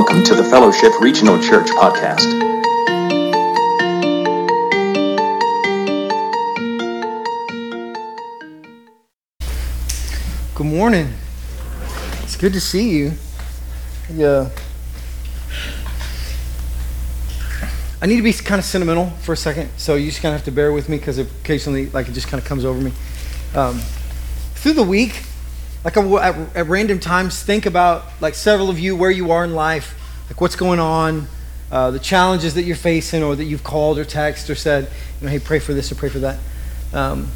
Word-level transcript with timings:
Welcome 0.00 0.24
to 0.24 0.34
the 0.34 0.44
Fellowship 0.44 0.98
Regional 0.98 1.38
Church 1.42 1.66
podcast. 1.72 2.24
Good 10.54 10.66
morning. 10.66 11.12
It's 12.22 12.34
good 12.34 12.54
to 12.54 12.62
see 12.62 12.88
you. 12.88 13.12
Yeah. 14.10 14.48
I 18.00 18.06
need 18.06 18.16
to 18.16 18.22
be 18.22 18.32
kind 18.32 18.58
of 18.58 18.64
sentimental 18.64 19.10
for 19.20 19.34
a 19.34 19.36
second, 19.36 19.68
so 19.76 19.96
you 19.96 20.06
just 20.06 20.22
kind 20.22 20.34
of 20.34 20.40
have 20.40 20.46
to 20.46 20.50
bear 20.50 20.72
with 20.72 20.88
me 20.88 20.96
because 20.96 21.18
occasionally, 21.18 21.90
like, 21.90 22.08
it 22.08 22.12
just 22.12 22.28
kind 22.28 22.42
of 22.42 22.48
comes 22.48 22.64
over 22.64 22.80
me. 22.80 22.92
Um, 23.54 23.78
through 24.54 24.72
the 24.72 24.82
week, 24.82 25.24
like 25.84 25.96
at, 25.96 26.56
at 26.56 26.66
random 26.66 26.98
times 27.00 27.42
think 27.42 27.66
about 27.66 28.04
like 28.20 28.34
several 28.34 28.68
of 28.68 28.78
you 28.78 28.94
where 28.94 29.10
you 29.10 29.30
are 29.30 29.44
in 29.44 29.54
life, 29.54 29.94
like 30.28 30.40
what's 30.40 30.56
going 30.56 30.78
on, 30.78 31.26
uh, 31.70 31.90
the 31.90 31.98
challenges 31.98 32.54
that 32.54 32.62
you're 32.62 32.76
facing, 32.76 33.22
or 33.22 33.34
that 33.36 33.44
you've 33.44 33.64
called 33.64 33.98
or 33.98 34.04
texted 34.04 34.50
or 34.50 34.54
said, 34.54 34.90
you 35.20 35.26
know, 35.26 35.30
hey, 35.30 35.38
pray 35.38 35.58
for 35.58 35.72
this 35.72 35.90
or 35.90 35.94
pray 35.94 36.08
for 36.08 36.18
that. 36.18 36.38
Um, 36.92 37.28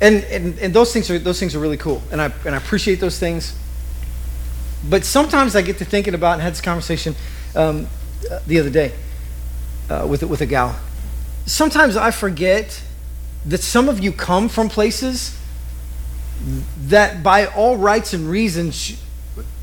and, 0.00 0.24
and, 0.24 0.58
and 0.58 0.74
those 0.74 0.92
things 0.92 1.08
are 1.10 1.18
those 1.18 1.38
things 1.38 1.54
are 1.54 1.60
really 1.60 1.76
cool, 1.76 2.02
and 2.10 2.20
I 2.20 2.32
and 2.44 2.54
I 2.54 2.58
appreciate 2.58 2.96
those 2.96 3.18
things. 3.18 3.56
But 4.90 5.04
sometimes 5.04 5.54
I 5.54 5.62
get 5.62 5.78
to 5.78 5.84
thinking 5.84 6.14
about 6.14 6.34
and 6.34 6.42
had 6.42 6.52
this 6.52 6.60
conversation 6.60 7.14
um, 7.54 7.86
the 8.48 8.58
other 8.58 8.70
day 8.70 8.92
uh, 9.88 10.06
with 10.10 10.24
with 10.24 10.40
a 10.40 10.46
gal. 10.46 10.74
Sometimes 11.46 11.96
I 11.96 12.10
forget 12.10 12.82
that 13.46 13.60
some 13.62 13.88
of 13.88 14.00
you 14.00 14.10
come 14.12 14.48
from 14.48 14.68
places 14.68 15.38
that 16.86 17.22
by 17.22 17.46
all 17.46 17.76
rights 17.76 18.14
and 18.14 18.28
reasons 18.28 19.02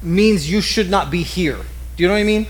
means 0.02 0.50
you 0.50 0.62
should 0.62 0.90
not 0.90 1.12
be 1.12 1.24
here. 1.24 1.58
Do 1.96 2.04
you 2.04 2.08
know 2.08 2.14
what 2.14 2.22
I 2.22 2.24
mean? 2.24 2.48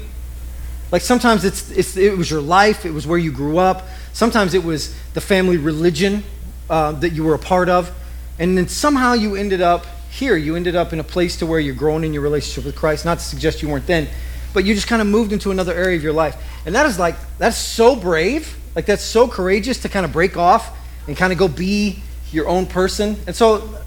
Like 0.92 1.02
sometimes 1.02 1.46
it's, 1.46 1.70
it's 1.72 1.98
it 1.98 2.18
was 2.18 2.32
your 2.32 2.42
life, 2.42 2.86
it 2.86 2.92
was 2.92 3.06
where 3.06 3.18
you 3.18 3.32
grew 3.32 3.58
up. 3.58 3.88
Sometimes 4.14 4.54
it 4.54 4.64
was 4.64 4.96
the 5.14 5.22
family 5.22 5.58
religion 5.58 6.24
uh, 6.70 6.94
that 6.94 7.12
you 7.12 7.24
were 7.24 7.36
a 7.36 7.40
part 7.40 7.70
of, 7.70 7.92
and 8.38 8.58
then 8.58 8.68
somehow 8.68 9.14
you 9.14 9.36
ended 9.36 9.62
up 9.62 9.86
here. 10.10 10.36
You 10.36 10.56
ended 10.56 10.76
up 10.76 10.94
in 10.94 11.00
a 11.00 11.04
place 11.04 11.38
to 11.38 11.46
where 11.46 11.60
you're 11.60 11.76
growing 11.76 12.04
in 12.04 12.14
your 12.14 12.24
relationship 12.24 12.66
with 12.66 12.76
Christ. 12.76 13.06
Not 13.06 13.20
to 13.20 13.24
suggest 13.24 13.62
you 13.62 13.70
weren't 13.70 13.86
then, 13.86 14.08
but 14.54 14.66
you 14.66 14.74
just 14.74 14.88
kind 14.88 15.02
of 15.02 15.08
moved 15.08 15.32
into 15.32 15.52
another 15.52 15.74
area 15.74 15.96
of 15.96 16.04
your 16.04 16.14
life, 16.14 16.36
and 16.66 16.74
that 16.76 16.86
is 16.86 16.98
like 16.98 17.16
that's 17.38 17.58
so 17.58 17.96
brave. 17.96 18.56
Like 18.76 18.86
that's 18.86 19.04
so 19.04 19.28
courageous 19.28 19.80
to 19.80 19.90
kind 19.90 20.06
of 20.06 20.12
break 20.12 20.38
off 20.38 20.76
and 21.08 21.18
kind 21.18 21.34
of 21.34 21.40
go 21.40 21.48
be 21.48 22.02
your 22.32 22.48
own 22.48 22.66
person. 22.66 23.18
And 23.28 23.36
so 23.36 23.78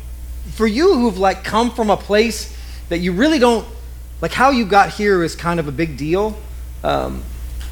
for 0.50 0.66
you 0.66 0.94
who've 0.94 1.18
like 1.18 1.44
come 1.44 1.70
from 1.70 1.90
a 1.90 1.96
place 1.96 2.56
that 2.88 2.98
you 2.98 3.12
really 3.12 3.38
don't 3.38 3.66
like 4.20 4.32
how 4.32 4.50
you 4.50 4.64
got 4.64 4.90
here 4.90 5.22
is 5.22 5.34
kind 5.34 5.58
of 5.58 5.68
a 5.68 5.72
big 5.72 5.96
deal. 5.96 6.38
Um, 6.84 7.22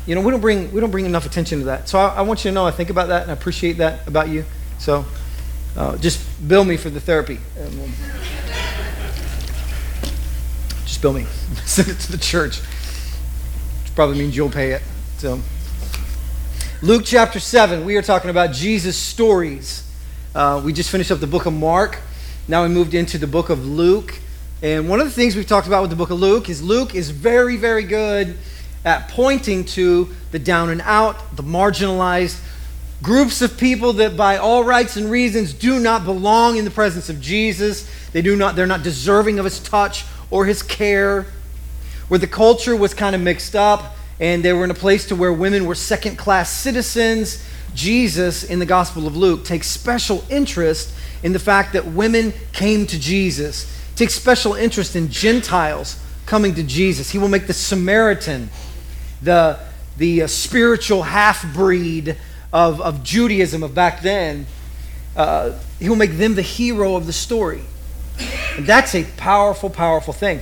you 0.06 0.14
know 0.14 0.20
we 0.22 0.30
don't 0.30 0.40
bring 0.40 0.72
we 0.72 0.80
don't 0.80 0.90
bring 0.90 1.04
enough 1.04 1.26
attention 1.26 1.58
to 1.60 1.66
that. 1.66 1.88
So 1.88 1.98
I, 1.98 2.16
I, 2.16 2.22
want 2.22 2.44
you 2.44 2.50
to 2.50 2.54
know 2.54 2.66
i 2.66 2.70
think 2.70 2.90
about 2.90 3.08
that 3.08 3.22
and 3.22 3.30
i 3.30 3.34
appreciate 3.34 3.74
that 3.74 4.06
about 4.08 4.28
you. 4.28 4.44
So 4.78 5.04
uh, 5.76 5.96
just 5.98 6.20
bill 6.48 6.64
me 6.64 6.76
for 6.76 6.90
the 6.90 7.00
therapy. 7.00 7.38
We'll, 7.56 7.68
just 10.84 11.02
bill 11.02 11.12
me. 11.12 11.24
Send 11.64 11.88
it 11.88 11.98
to 12.00 12.12
the 12.12 12.18
church. 12.18 12.60
Which 12.60 13.94
probably 13.94 14.18
means 14.18 14.36
you'll 14.36 14.50
pay 14.50 14.72
it 14.72 14.82
so. 15.18 15.40
Luke 16.82 17.02
chapter 17.04 17.38
7 17.38 17.84
we 17.84 17.96
are 17.96 18.02
talking 18.02 18.30
about 18.30 18.52
jesus 18.52 18.96
stories. 18.96 19.86
Uh, 20.34 20.62
we 20.64 20.72
just 20.72 20.90
finished 20.90 21.10
up 21.10 21.20
the 21.20 21.26
book 21.26 21.46
of 21.46 21.52
mark 21.52 21.98
now 22.48 22.62
we 22.62 22.68
moved 22.68 22.94
into 22.94 23.18
the 23.18 23.26
book 23.26 23.50
of 23.50 23.64
Luke. 23.66 24.18
And 24.62 24.88
one 24.88 25.00
of 25.00 25.06
the 25.06 25.12
things 25.12 25.36
we've 25.36 25.46
talked 25.46 25.66
about 25.66 25.82
with 25.82 25.90
the 25.90 25.96
book 25.96 26.10
of 26.10 26.18
Luke 26.18 26.48
is 26.48 26.62
Luke 26.62 26.94
is 26.94 27.10
very, 27.10 27.56
very 27.56 27.84
good 27.84 28.36
at 28.84 29.08
pointing 29.08 29.64
to 29.64 30.08
the 30.32 30.38
down 30.38 30.70
and 30.70 30.80
out, 30.82 31.36
the 31.36 31.42
marginalized, 31.42 32.40
groups 33.02 33.40
of 33.40 33.56
people 33.56 33.94
that 33.94 34.16
by 34.16 34.36
all 34.36 34.64
rights 34.64 34.96
and 34.96 35.10
reasons 35.10 35.54
do 35.54 35.78
not 35.78 36.04
belong 36.04 36.56
in 36.56 36.64
the 36.64 36.70
presence 36.70 37.08
of 37.08 37.20
Jesus. 37.20 37.90
They 38.12 38.22
do 38.22 38.36
not, 38.36 38.56
they're 38.56 38.66
not 38.66 38.82
deserving 38.82 39.38
of 39.38 39.44
his 39.44 39.60
touch 39.60 40.04
or 40.30 40.44
his 40.44 40.62
care. 40.62 41.26
Where 42.08 42.18
the 42.18 42.26
culture 42.26 42.76
was 42.76 42.92
kind 42.92 43.14
of 43.14 43.22
mixed 43.22 43.54
up 43.54 43.96
and 44.18 44.44
they 44.44 44.52
were 44.52 44.64
in 44.64 44.70
a 44.70 44.74
place 44.74 45.06
to 45.08 45.16
where 45.16 45.32
women 45.32 45.64
were 45.64 45.74
second 45.74 46.16
class 46.16 46.50
citizens. 46.50 47.44
Jesus 47.74 48.44
in 48.44 48.58
the 48.58 48.66
Gospel 48.66 49.06
of 49.06 49.16
Luke 49.16 49.44
takes 49.44 49.66
special 49.66 50.24
interest 50.30 50.94
in 51.22 51.32
the 51.32 51.38
fact 51.38 51.72
that 51.74 51.86
women 51.86 52.32
came 52.52 52.86
to 52.86 52.98
Jesus, 52.98 53.66
takes 53.96 54.14
special 54.14 54.54
interest 54.54 54.96
in 54.96 55.10
Gentiles 55.10 56.02
coming 56.26 56.54
to 56.54 56.62
Jesus. 56.62 57.10
He 57.10 57.18
will 57.18 57.28
make 57.28 57.46
the 57.46 57.52
Samaritan 57.52 58.50
the, 59.22 59.58
the 59.98 60.22
uh, 60.22 60.26
spiritual 60.26 61.02
half 61.02 61.52
breed 61.52 62.16
of, 62.52 62.80
of 62.80 63.02
Judaism 63.02 63.62
of 63.62 63.74
back 63.74 64.02
then. 64.02 64.46
Uh, 65.16 65.58
he 65.78 65.88
will 65.88 65.96
make 65.96 66.12
them 66.12 66.34
the 66.34 66.42
hero 66.42 66.96
of 66.96 67.06
the 67.06 67.12
story. 67.12 67.62
And 68.56 68.66
that's 68.66 68.94
a 68.94 69.04
powerful, 69.16 69.70
powerful 69.70 70.12
thing. 70.12 70.40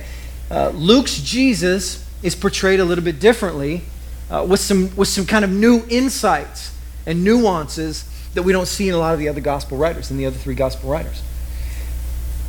Uh, 0.49 0.69
Luke's 0.69 1.19
Jesus 1.19 2.05
is 2.23 2.35
portrayed 2.35 2.79
a 2.79 2.85
little 2.85 3.03
bit 3.03 3.19
differently 3.19 3.81
uh, 4.29 4.45
with, 4.47 4.59
some, 4.59 4.95
with 4.95 5.07
some 5.07 5.25
kind 5.25 5.43
of 5.43 5.51
new 5.51 5.83
insights 5.89 6.75
and 7.09 7.23
nuances 7.23 8.05
that 8.35 8.43
we 8.43 8.53
don't 8.53 8.67
see 8.67 8.87
in 8.87 8.93
a 8.93 8.97
lot 8.99 9.13
of 9.13 9.19
the 9.19 9.27
other 9.27 9.41
gospel 9.41 9.75
writers, 9.77 10.11
in 10.11 10.17
the 10.17 10.27
other 10.27 10.37
three 10.37 10.53
gospel 10.53 10.91
writers. 10.91 11.23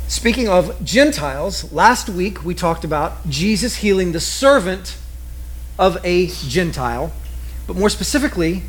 Speaking 0.07 0.47
of 0.47 0.85
Gentiles, 0.85 1.73
last 1.73 2.07
week 2.07 2.45
we 2.45 2.53
talked 2.53 2.83
about 2.83 3.27
Jesus 3.27 3.77
healing 3.77 4.11
the 4.11 4.19
servant 4.19 4.97
of 5.79 5.97
a 6.05 6.27
Gentile, 6.27 7.11
but 7.65 7.75
more 7.75 7.89
specifically, 7.89 8.61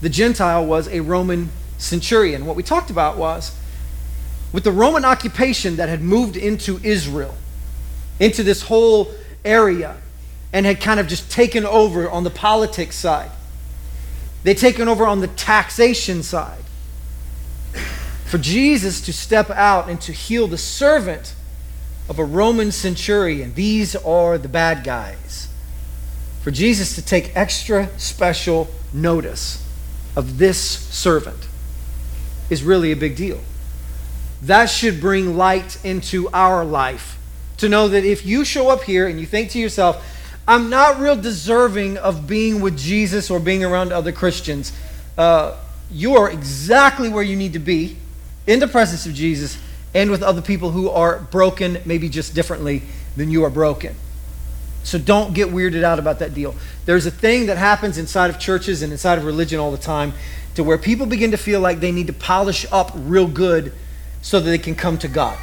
the 0.00 0.08
Gentile 0.08 0.64
was 0.64 0.86
a 0.86 1.00
Roman 1.00 1.50
centurion. 1.78 2.46
What 2.46 2.54
we 2.54 2.62
talked 2.62 2.90
about 2.90 3.18
was 3.18 3.58
with 4.52 4.62
the 4.62 4.70
Roman 4.70 5.04
occupation 5.04 5.74
that 5.76 5.88
had 5.88 6.00
moved 6.00 6.36
into 6.36 6.78
Israel, 6.84 7.34
into 8.20 8.44
this 8.44 8.62
whole 8.62 9.10
area, 9.44 9.96
and 10.52 10.64
had 10.64 10.80
kind 10.80 11.00
of 11.00 11.08
just 11.08 11.28
taken 11.28 11.66
over 11.66 12.08
on 12.08 12.22
the 12.22 12.30
politics 12.30 12.94
side 12.94 13.32
They'd 14.44 14.58
taken 14.58 14.88
over 14.88 15.06
on 15.06 15.20
the 15.20 15.26
taxation 15.26 16.22
side. 16.22 16.62
For 18.26 18.38
Jesus 18.38 19.00
to 19.02 19.12
step 19.12 19.50
out 19.50 19.88
and 19.88 20.00
to 20.02 20.12
heal 20.12 20.46
the 20.46 20.58
servant 20.58 21.34
of 22.08 22.18
a 22.18 22.24
Roman 22.24 22.70
centurion, 22.70 23.54
these 23.54 23.96
are 23.96 24.38
the 24.38 24.48
bad 24.48 24.84
guys. 24.84 25.48
For 26.42 26.50
Jesus 26.50 26.94
to 26.96 27.02
take 27.02 27.34
extra 27.34 27.88
special 27.98 28.68
notice 28.92 29.66
of 30.14 30.36
this 30.36 30.60
servant 30.60 31.48
is 32.50 32.62
really 32.62 32.92
a 32.92 32.96
big 32.96 33.16
deal. 33.16 33.40
That 34.42 34.66
should 34.66 35.00
bring 35.00 35.38
light 35.38 35.82
into 35.82 36.28
our 36.34 36.64
life. 36.64 37.18
To 37.58 37.68
know 37.68 37.88
that 37.88 38.04
if 38.04 38.26
you 38.26 38.44
show 38.44 38.68
up 38.68 38.82
here 38.82 39.06
and 39.06 39.18
you 39.18 39.24
think 39.24 39.50
to 39.52 39.58
yourself, 39.58 40.04
I'm 40.46 40.68
not 40.68 41.00
real 41.00 41.16
deserving 41.16 41.96
of 41.96 42.26
being 42.26 42.60
with 42.60 42.76
Jesus 42.76 43.30
or 43.30 43.40
being 43.40 43.64
around 43.64 43.92
other 43.92 44.12
Christians. 44.12 44.72
Uh, 45.16 45.56
you 45.90 46.16
are 46.16 46.30
exactly 46.30 47.08
where 47.08 47.22
you 47.22 47.36
need 47.36 47.54
to 47.54 47.58
be 47.58 47.96
in 48.46 48.60
the 48.60 48.68
presence 48.68 49.06
of 49.06 49.14
Jesus 49.14 49.58
and 49.94 50.10
with 50.10 50.22
other 50.22 50.42
people 50.42 50.70
who 50.72 50.90
are 50.90 51.20
broken, 51.20 51.78
maybe 51.84 52.08
just 52.08 52.34
differently 52.34 52.82
than 53.16 53.30
you 53.30 53.44
are 53.44 53.50
broken. 53.50 53.94
So 54.82 54.98
don't 54.98 55.32
get 55.32 55.48
weirded 55.48 55.82
out 55.82 55.98
about 55.98 56.18
that 56.18 56.34
deal. 56.34 56.54
There's 56.84 57.06
a 57.06 57.10
thing 57.10 57.46
that 57.46 57.56
happens 57.56 57.96
inside 57.96 58.28
of 58.28 58.38
churches 58.38 58.82
and 58.82 58.92
inside 58.92 59.16
of 59.16 59.24
religion 59.24 59.58
all 59.58 59.70
the 59.70 59.78
time 59.78 60.12
to 60.56 60.62
where 60.62 60.76
people 60.76 61.06
begin 61.06 61.30
to 61.30 61.38
feel 61.38 61.60
like 61.60 61.80
they 61.80 61.92
need 61.92 62.08
to 62.08 62.12
polish 62.12 62.66
up 62.70 62.92
real 62.94 63.26
good 63.26 63.72
so 64.20 64.40
that 64.40 64.50
they 64.50 64.58
can 64.58 64.74
come 64.74 64.98
to 64.98 65.08
God. 65.08 65.38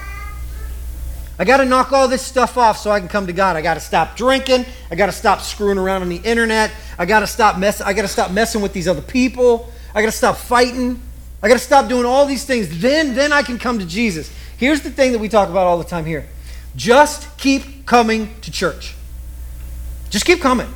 I 1.41 1.43
got 1.43 1.57
to 1.57 1.65
knock 1.65 1.91
all 1.91 2.07
this 2.07 2.21
stuff 2.21 2.55
off 2.55 2.77
so 2.77 2.91
I 2.91 2.99
can 2.99 3.09
come 3.09 3.25
to 3.25 3.33
God. 3.33 3.55
I 3.55 3.63
got 3.63 3.73
to 3.73 3.79
stop 3.79 4.15
drinking. 4.15 4.63
I 4.91 4.95
got 4.95 5.07
to 5.07 5.11
stop 5.11 5.41
screwing 5.41 5.79
around 5.79 6.03
on 6.03 6.09
the 6.09 6.17
internet. 6.17 6.71
I 6.99 7.07
got 7.07 7.21
to 7.21 7.25
stop 7.25 7.57
mess. 7.57 7.81
I 7.81 7.93
got 7.93 8.03
to 8.03 8.07
stop 8.07 8.29
messing 8.29 8.61
with 8.61 8.73
these 8.73 8.87
other 8.87 9.01
people. 9.01 9.73
I 9.95 10.01
got 10.01 10.11
to 10.11 10.15
stop 10.15 10.37
fighting. 10.37 11.01
I 11.41 11.47
got 11.47 11.55
to 11.55 11.59
stop 11.59 11.89
doing 11.89 12.05
all 12.05 12.27
these 12.27 12.45
things. 12.45 12.79
Then, 12.79 13.15
then 13.15 13.33
I 13.33 13.41
can 13.41 13.57
come 13.57 13.79
to 13.79 13.87
Jesus. 13.87 14.31
Here's 14.57 14.81
the 14.81 14.91
thing 14.91 15.13
that 15.13 15.17
we 15.17 15.29
talk 15.29 15.49
about 15.49 15.65
all 15.65 15.79
the 15.79 15.83
time 15.83 16.05
here. 16.05 16.27
Just 16.75 17.35
keep 17.39 17.87
coming 17.87 18.29
to 18.41 18.51
church. 18.51 18.93
Just 20.11 20.25
keep 20.25 20.41
coming. 20.41 20.71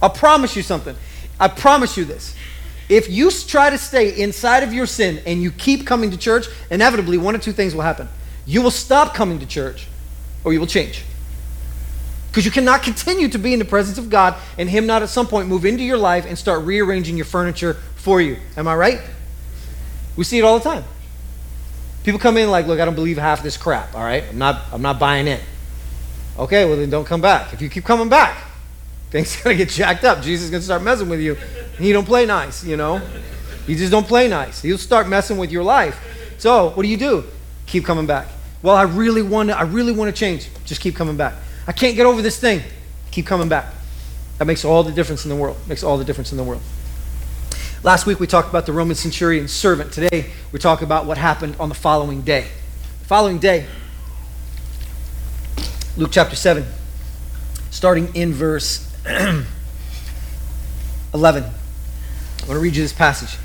I'll 0.00 0.08
promise 0.08 0.56
you 0.56 0.62
something. 0.62 0.96
I 1.38 1.48
promise 1.48 1.98
you 1.98 2.06
this. 2.06 2.34
If 2.88 3.10
you 3.10 3.30
try 3.30 3.68
to 3.68 3.76
stay 3.76 4.18
inside 4.18 4.62
of 4.62 4.72
your 4.72 4.86
sin 4.86 5.20
and 5.26 5.42
you 5.42 5.50
keep 5.50 5.86
coming 5.86 6.10
to 6.10 6.16
church, 6.16 6.46
inevitably 6.70 7.18
one 7.18 7.34
of 7.34 7.42
two 7.42 7.52
things 7.52 7.74
will 7.74 7.82
happen. 7.82 8.08
You 8.46 8.62
will 8.62 8.70
stop 8.70 9.14
coming 9.14 9.38
to 9.40 9.46
church, 9.46 9.86
or 10.44 10.52
you 10.52 10.60
will 10.60 10.66
change. 10.66 11.04
Because 12.28 12.44
you 12.44 12.50
cannot 12.50 12.82
continue 12.82 13.28
to 13.28 13.38
be 13.38 13.52
in 13.52 13.58
the 13.58 13.64
presence 13.64 13.98
of 13.98 14.08
God 14.08 14.36
and 14.56 14.70
Him 14.70 14.86
not 14.86 15.02
at 15.02 15.08
some 15.08 15.26
point 15.26 15.48
move 15.48 15.64
into 15.64 15.82
your 15.82 15.98
life 15.98 16.26
and 16.26 16.38
start 16.38 16.64
rearranging 16.64 17.16
your 17.16 17.26
furniture 17.26 17.74
for 17.96 18.20
you. 18.20 18.36
Am 18.56 18.68
I 18.68 18.76
right? 18.76 19.00
We 20.16 20.24
see 20.24 20.38
it 20.38 20.42
all 20.42 20.58
the 20.58 20.64
time. 20.64 20.84
People 22.04 22.20
come 22.20 22.36
in 22.36 22.50
like, 22.50 22.66
look, 22.66 22.80
I 22.80 22.84
don't 22.84 22.94
believe 22.94 23.18
half 23.18 23.42
this 23.42 23.56
crap, 23.56 23.94
all 23.94 24.04
right? 24.04 24.24
I'm 24.30 24.38
not, 24.38 24.62
I'm 24.72 24.80
not 24.80 24.98
buying 24.98 25.26
in. 25.26 25.40
Okay, 26.38 26.64
well 26.64 26.76
then 26.76 26.88
don't 26.88 27.04
come 27.04 27.20
back. 27.20 27.52
If 27.52 27.60
you 27.60 27.68
keep 27.68 27.84
coming 27.84 28.08
back, 28.08 28.38
things 29.10 29.38
are 29.40 29.44
going 29.44 29.58
to 29.58 29.64
get 29.64 29.72
jacked 29.72 30.04
up. 30.04 30.22
Jesus 30.22 30.44
is 30.44 30.50
going 30.50 30.60
to 30.60 30.64
start 30.64 30.82
messing 30.82 31.08
with 31.08 31.20
you. 31.20 31.36
And 31.76 31.86
you 31.86 31.92
don't 31.92 32.06
play 32.06 32.26
nice, 32.26 32.64
you 32.64 32.76
know? 32.76 33.02
You 33.66 33.76
just 33.76 33.90
don't 33.90 34.06
play 34.06 34.28
nice. 34.28 34.62
He'll 34.62 34.78
start 34.78 35.08
messing 35.08 35.36
with 35.36 35.50
your 35.50 35.62
life. 35.62 36.00
So, 36.38 36.70
what 36.70 36.84
do 36.84 36.88
you 36.88 36.96
do? 36.96 37.24
Keep 37.66 37.84
coming 37.84 38.06
back. 38.06 38.28
Well, 38.62 38.76
I 38.76 38.82
really 38.82 39.22
want 39.22 39.48
to 39.48 39.58
I 39.58 39.62
really 39.62 39.92
want 39.92 40.14
to 40.14 40.18
change. 40.18 40.48
Just 40.64 40.80
keep 40.80 40.94
coming 40.94 41.16
back. 41.16 41.34
I 41.66 41.72
can't 41.72 41.96
get 41.96 42.06
over 42.06 42.22
this 42.22 42.38
thing. 42.38 42.62
Keep 43.10 43.26
coming 43.26 43.48
back. 43.48 43.72
That 44.38 44.44
makes 44.46 44.64
all 44.64 44.82
the 44.82 44.92
difference 44.92 45.24
in 45.24 45.30
the 45.30 45.36
world. 45.36 45.56
Makes 45.66 45.82
all 45.82 45.98
the 45.98 46.04
difference 46.04 46.32
in 46.32 46.38
the 46.38 46.44
world. 46.44 46.62
Last 47.82 48.04
week 48.04 48.20
we 48.20 48.26
talked 48.26 48.50
about 48.50 48.66
the 48.66 48.72
Roman 48.72 48.94
centurion 48.94 49.48
servant. 49.48 49.92
Today 49.92 50.26
we 50.52 50.58
talk 50.58 50.82
about 50.82 51.06
what 51.06 51.16
happened 51.16 51.56
on 51.58 51.70
the 51.70 51.74
following 51.74 52.20
day. 52.20 52.46
The 53.00 53.06
following 53.06 53.38
day, 53.38 53.66
Luke 55.96 56.10
chapter 56.12 56.36
7, 56.36 56.64
starting 57.70 58.14
in 58.14 58.32
verse 58.34 58.86
11. 61.14 61.44
I 61.44 61.46
want 62.46 62.48
to 62.48 62.58
read 62.58 62.76
you 62.76 62.82
this 62.82 62.92
passage. 62.92 63.38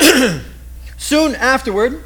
Soon 0.98 1.34
afterward, 1.36 2.02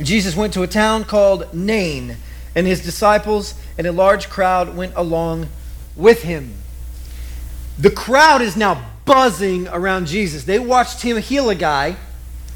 Jesus 0.00 0.34
went 0.34 0.52
to 0.54 0.62
a 0.62 0.66
town 0.66 1.04
called 1.04 1.52
Nain, 1.54 2.16
and 2.54 2.66
his 2.66 2.82
disciples 2.82 3.54
and 3.78 3.86
a 3.86 3.92
large 3.92 4.28
crowd 4.28 4.76
went 4.76 4.92
along 4.96 5.48
with 5.96 6.22
him. 6.22 6.54
The 7.78 7.90
crowd 7.90 8.42
is 8.42 8.56
now 8.56 8.84
buzzing 9.04 9.68
around 9.68 10.06
Jesus. 10.06 10.44
They 10.44 10.58
watched 10.58 11.02
him 11.02 11.16
heal 11.18 11.50
a 11.50 11.54
guy 11.54 11.96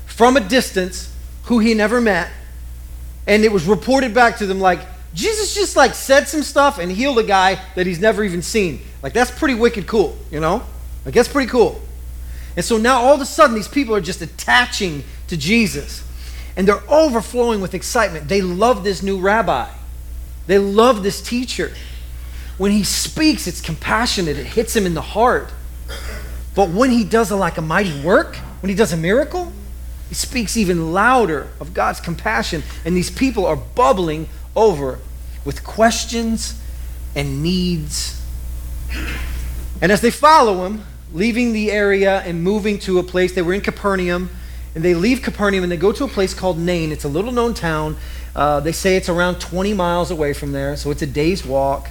from 0.07 0.37
a 0.37 0.41
distance 0.41 1.15
who 1.45 1.59
he 1.59 1.75
never 1.75 2.01
met, 2.01 2.31
and 3.27 3.45
it 3.45 3.53
was 3.53 3.67
reported 3.67 4.15
back 4.15 4.39
to 4.39 4.47
them 4.47 4.61
like 4.61 4.81
Jesus 5.15 5.55
just 5.55 5.77
like 5.77 5.95
said 5.95 6.29
some 6.29 6.43
stuff 6.43 6.79
and 6.79 6.91
healed 6.91 7.19
a 7.19 7.25
guy 7.25 7.61
that 7.75 7.87
he's 7.87 8.01
never 8.01 8.25
even 8.25 8.43
seen. 8.43 8.81
Like 9.03 9.13
that's 9.13 9.31
pretty 9.31 9.55
wicked 9.55 9.87
cool, 9.87 10.17
you 10.31 10.41
know? 10.41 10.63
Like 11.05 11.15
that's 11.15 11.29
pretty 11.29 11.51
cool. 11.51 11.81
And 12.57 12.65
so 12.65 12.77
now 12.77 13.01
all 13.01 13.15
of 13.15 13.21
a 13.21 13.27
sudden 13.27 13.55
these 13.55 13.69
people 13.69 13.95
are 13.95 14.01
just 14.01 14.21
attaching 14.23 15.05
to 15.29 15.37
Jesus. 15.37 16.03
And 16.59 16.67
they're 16.67 16.83
overflowing 16.91 17.61
with 17.61 17.73
excitement. 17.73 18.29
They 18.29 18.43
love 18.43 18.83
this 18.83 19.03
new 19.03 19.19
rabbi. 19.19 19.71
They 20.49 20.59
love 20.59 21.05
this 21.05 21.23
teacher. 21.23 21.73
When 22.59 22.73
he 22.73 22.83
speaks, 22.83 23.47
it's 23.47 23.61
compassionate. 23.61 24.37
It 24.37 24.45
hits 24.47 24.75
him 24.75 24.85
in 24.85 24.95
the 24.95 25.01
heart. 25.01 25.51
But 26.57 26.71
when 26.71 26.91
he 26.91 27.05
does 27.05 27.31
a, 27.31 27.37
like 27.37 27.59
a 27.59 27.63
mighty 27.63 28.03
work, 28.03 28.35
when 28.61 28.69
he 28.69 28.75
does 28.75 28.93
a 28.93 28.97
miracle, 28.97 29.53
he 30.09 30.17
speaks 30.17 30.57
even 30.57 30.93
louder 30.93 31.47
of 31.61 31.75
God's 31.75 32.01
compassion. 32.01 32.65
And 32.85 32.97
these 32.97 33.11
people 33.11 33.47
are 33.47 33.57
bubbling 33.57 34.29
over 34.57 34.99
with 35.45 35.63
questions 35.63 36.61
and 37.15 37.41
needs. 37.41 38.21
And 39.81 39.93
as 39.93 40.01
they 40.01 40.11
follow 40.11 40.67
him, 40.67 40.85
leaving 41.13 41.53
the 41.53 41.71
area 41.71 42.21
and 42.23 42.43
moving 42.43 42.81
to 42.81 42.99
a 42.99 43.05
place, 43.05 43.33
they 43.33 43.43
were 43.43 43.55
in 43.55 43.61
Capernaum, 43.61 44.31
and 44.75 44.85
they 44.85 44.95
leave 44.95 45.23
Capernaum 45.23 45.63
and 45.63 45.73
they 45.73 45.77
go 45.77 45.93
to 45.93 46.05
a 46.05 46.09
place 46.09 46.35
called 46.35 46.59
Nain. 46.59 46.93
It's 46.93 47.05
a 47.05 47.09
little 47.09 47.33
known 47.33 47.55
town. 47.55 47.97
Uh, 48.37 48.61
they 48.61 48.73
say 48.73 48.97
it's 48.97 49.09
around 49.09 49.41
20 49.41 49.75
miles 49.75 50.11
away 50.11 50.33
from 50.33 50.53
there, 50.53 50.77
so 50.77 50.91
it's 50.91 51.03
a 51.03 51.07
day's 51.07 51.45
walk. 51.45 51.89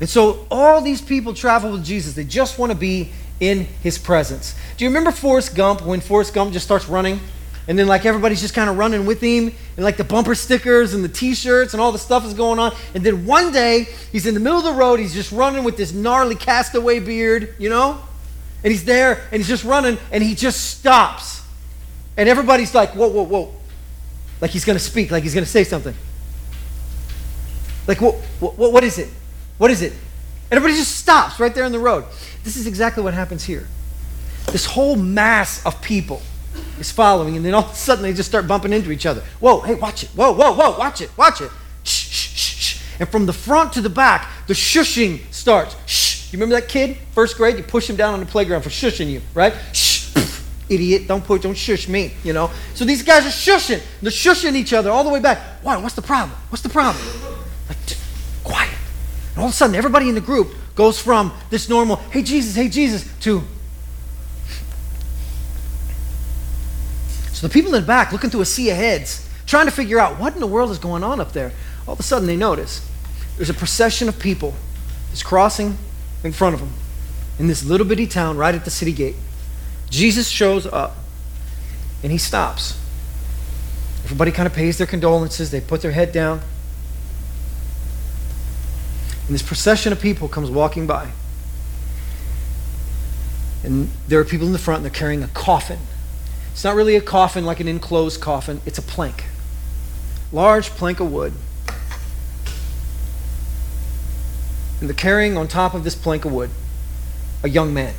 And 0.00 0.08
so 0.08 0.46
all 0.50 0.80
these 0.80 1.00
people 1.00 1.32
travel 1.32 1.72
with 1.72 1.84
Jesus. 1.84 2.14
They 2.14 2.24
just 2.24 2.58
want 2.58 2.72
to 2.72 2.78
be 2.78 3.12
in 3.40 3.64
his 3.82 3.98
presence. 3.98 4.54
Do 4.76 4.84
you 4.84 4.90
remember 4.90 5.10
Forrest 5.10 5.54
Gump 5.54 5.82
when 5.82 6.00
Forrest 6.00 6.34
Gump 6.34 6.52
just 6.52 6.64
starts 6.64 6.88
running? 6.88 7.20
And 7.68 7.78
then, 7.78 7.88
like, 7.88 8.04
everybody's 8.04 8.40
just 8.40 8.54
kind 8.54 8.70
of 8.70 8.78
running 8.78 9.06
with 9.06 9.20
him, 9.20 9.52
and 9.76 9.84
like 9.84 9.96
the 9.96 10.04
bumper 10.04 10.36
stickers 10.36 10.94
and 10.94 11.02
the 11.02 11.08
t 11.08 11.34
shirts 11.34 11.74
and 11.74 11.80
all 11.80 11.90
the 11.90 11.98
stuff 11.98 12.24
is 12.24 12.32
going 12.32 12.60
on. 12.60 12.72
And 12.94 13.04
then 13.04 13.26
one 13.26 13.50
day, 13.50 13.88
he's 14.12 14.24
in 14.24 14.34
the 14.34 14.40
middle 14.40 14.58
of 14.58 14.64
the 14.64 14.72
road, 14.72 15.00
he's 15.00 15.14
just 15.14 15.32
running 15.32 15.64
with 15.64 15.76
this 15.76 15.92
gnarly 15.92 16.36
castaway 16.36 17.00
beard, 17.00 17.54
you 17.58 17.68
know? 17.68 18.00
And 18.62 18.70
he's 18.70 18.84
there, 18.84 19.20
and 19.32 19.40
he's 19.40 19.48
just 19.48 19.64
running, 19.64 19.98
and 20.12 20.22
he 20.22 20.36
just 20.36 20.78
stops. 20.78 21.42
And 22.16 22.28
everybody's 22.28 22.74
like, 22.74 22.90
whoa, 22.90 23.08
whoa, 23.08 23.22
whoa. 23.22 23.52
Like 24.40 24.50
he's 24.50 24.64
going 24.64 24.78
to 24.78 24.84
speak, 24.84 25.10
like 25.10 25.22
he's 25.22 25.34
going 25.34 25.44
to 25.44 25.50
say 25.50 25.64
something. 25.64 25.94
Like, 27.86 28.00
what, 28.00 28.14
what, 28.40 28.84
is 28.84 28.98
it? 28.98 29.08
What 29.58 29.70
is 29.70 29.82
it? 29.82 29.92
Everybody 30.50 30.74
just 30.74 30.96
stops 30.96 31.38
right 31.38 31.54
there 31.54 31.64
in 31.64 31.72
the 31.72 31.78
road. 31.78 32.04
This 32.44 32.56
is 32.56 32.66
exactly 32.66 33.02
what 33.02 33.14
happens 33.14 33.44
here. 33.44 33.66
This 34.52 34.66
whole 34.66 34.96
mass 34.96 35.64
of 35.64 35.80
people 35.82 36.22
is 36.78 36.90
following, 36.90 37.36
and 37.36 37.44
then 37.44 37.54
all 37.54 37.64
of 37.64 37.72
a 37.72 37.74
sudden 37.74 38.02
they 38.02 38.12
just 38.12 38.28
start 38.28 38.46
bumping 38.46 38.72
into 38.72 38.90
each 38.90 39.06
other. 39.06 39.22
Whoa, 39.40 39.60
hey, 39.60 39.74
watch 39.74 40.04
it. 40.04 40.10
Whoa, 40.10 40.32
whoa, 40.32 40.52
whoa, 40.52 40.78
watch 40.78 41.00
it, 41.00 41.10
watch 41.16 41.40
it. 41.40 41.50
Shh, 41.84 42.08
shh, 42.08 42.36
shh, 42.36 42.56
shh. 42.56 42.82
And 43.00 43.08
from 43.08 43.26
the 43.26 43.32
front 43.32 43.72
to 43.74 43.80
the 43.80 43.90
back, 43.90 44.28
the 44.46 44.54
shushing 44.54 45.20
starts. 45.32 45.76
Shh. 45.86 46.32
You 46.32 46.38
remember 46.38 46.60
that 46.60 46.68
kid, 46.68 46.96
first 47.12 47.36
grade? 47.36 47.56
You 47.56 47.62
push 47.62 47.88
him 47.88 47.96
down 47.96 48.14
on 48.14 48.20
the 48.20 48.26
playground 48.26 48.62
for 48.62 48.70
shushing 48.70 49.10
you, 49.10 49.20
right? 49.34 49.52
Shh, 49.72 49.85
idiot. 50.68 51.06
Don't 51.06 51.24
push, 51.24 51.42
don't 51.42 51.56
shush 51.56 51.88
me, 51.88 52.12
you 52.24 52.32
know? 52.32 52.50
So 52.74 52.84
these 52.84 53.02
guys 53.02 53.24
are 53.24 53.28
shushing. 53.28 53.82
They're 54.02 54.10
shushing 54.10 54.54
each 54.54 54.72
other 54.72 54.90
all 54.90 55.04
the 55.04 55.10
way 55.10 55.20
back. 55.20 55.38
Why? 55.62 55.76
What's 55.76 55.94
the 55.94 56.02
problem? 56.02 56.36
What's 56.50 56.62
the 56.62 56.68
problem? 56.68 57.04
Like, 57.68 57.78
quiet. 58.44 58.74
And 59.34 59.38
all 59.38 59.46
of 59.46 59.52
a 59.52 59.56
sudden, 59.56 59.76
everybody 59.76 60.08
in 60.08 60.14
the 60.14 60.20
group 60.20 60.54
goes 60.74 61.00
from 61.00 61.32
this 61.50 61.68
normal, 61.68 61.96
hey, 61.96 62.22
Jesus, 62.22 62.54
hey, 62.54 62.68
Jesus, 62.68 63.08
to, 63.20 63.42
So 67.36 67.46
the 67.46 67.52
people 67.52 67.74
in 67.74 67.82
the 67.82 67.86
back 67.86 68.12
looking 68.12 68.30
through 68.30 68.40
a 68.40 68.46
sea 68.46 68.70
of 68.70 68.78
heads, 68.78 69.28
trying 69.44 69.66
to 69.66 69.70
figure 69.70 69.98
out 69.98 70.18
what 70.18 70.32
in 70.32 70.40
the 70.40 70.46
world 70.46 70.70
is 70.70 70.78
going 70.78 71.04
on 71.04 71.20
up 71.20 71.32
there. 71.32 71.52
All 71.86 71.92
of 71.92 72.00
a 72.00 72.02
sudden 72.02 72.26
they 72.26 72.34
notice 72.34 72.80
there's 73.36 73.50
a 73.50 73.54
procession 73.54 74.08
of 74.08 74.18
people 74.18 74.54
that's 75.10 75.22
crossing 75.22 75.76
in 76.24 76.32
front 76.32 76.54
of 76.54 76.60
them 76.60 76.72
in 77.38 77.46
this 77.46 77.62
little 77.62 77.86
bitty 77.86 78.06
town 78.06 78.38
right 78.38 78.54
at 78.54 78.64
the 78.64 78.70
city 78.70 78.92
gate. 78.94 79.16
Jesus 79.90 80.28
shows 80.28 80.66
up 80.66 80.96
and 82.02 82.12
he 82.12 82.18
stops. 82.18 82.78
Everybody 84.04 84.30
kind 84.30 84.46
of 84.46 84.52
pays 84.52 84.78
their 84.78 84.86
condolences. 84.86 85.50
They 85.50 85.60
put 85.60 85.82
their 85.82 85.92
head 85.92 86.12
down. 86.12 86.40
And 89.26 89.34
this 89.34 89.42
procession 89.42 89.92
of 89.92 90.00
people 90.00 90.28
comes 90.28 90.50
walking 90.50 90.86
by. 90.86 91.10
And 93.64 93.90
there 94.06 94.20
are 94.20 94.24
people 94.24 94.46
in 94.46 94.52
the 94.52 94.58
front 94.58 94.78
and 94.78 94.84
they're 94.84 94.98
carrying 94.98 95.22
a 95.22 95.28
coffin 95.28 95.78
it's 96.56 96.64
not 96.64 96.74
really 96.74 96.96
a 96.96 97.02
coffin 97.02 97.44
like 97.44 97.60
an 97.60 97.68
enclosed 97.68 98.22
coffin, 98.22 98.62
it's 98.64 98.78
a 98.78 98.82
plank. 98.82 99.24
Large 100.32 100.70
plank 100.70 101.00
of 101.00 101.12
wood. 101.12 101.34
And 104.80 104.88
they're 104.88 104.96
carrying 104.96 105.36
on 105.36 105.48
top 105.48 105.74
of 105.74 105.84
this 105.84 105.94
plank 105.94 106.24
of 106.24 106.32
wood 106.32 106.48
a 107.44 107.50
young 107.50 107.74
man. 107.74 107.92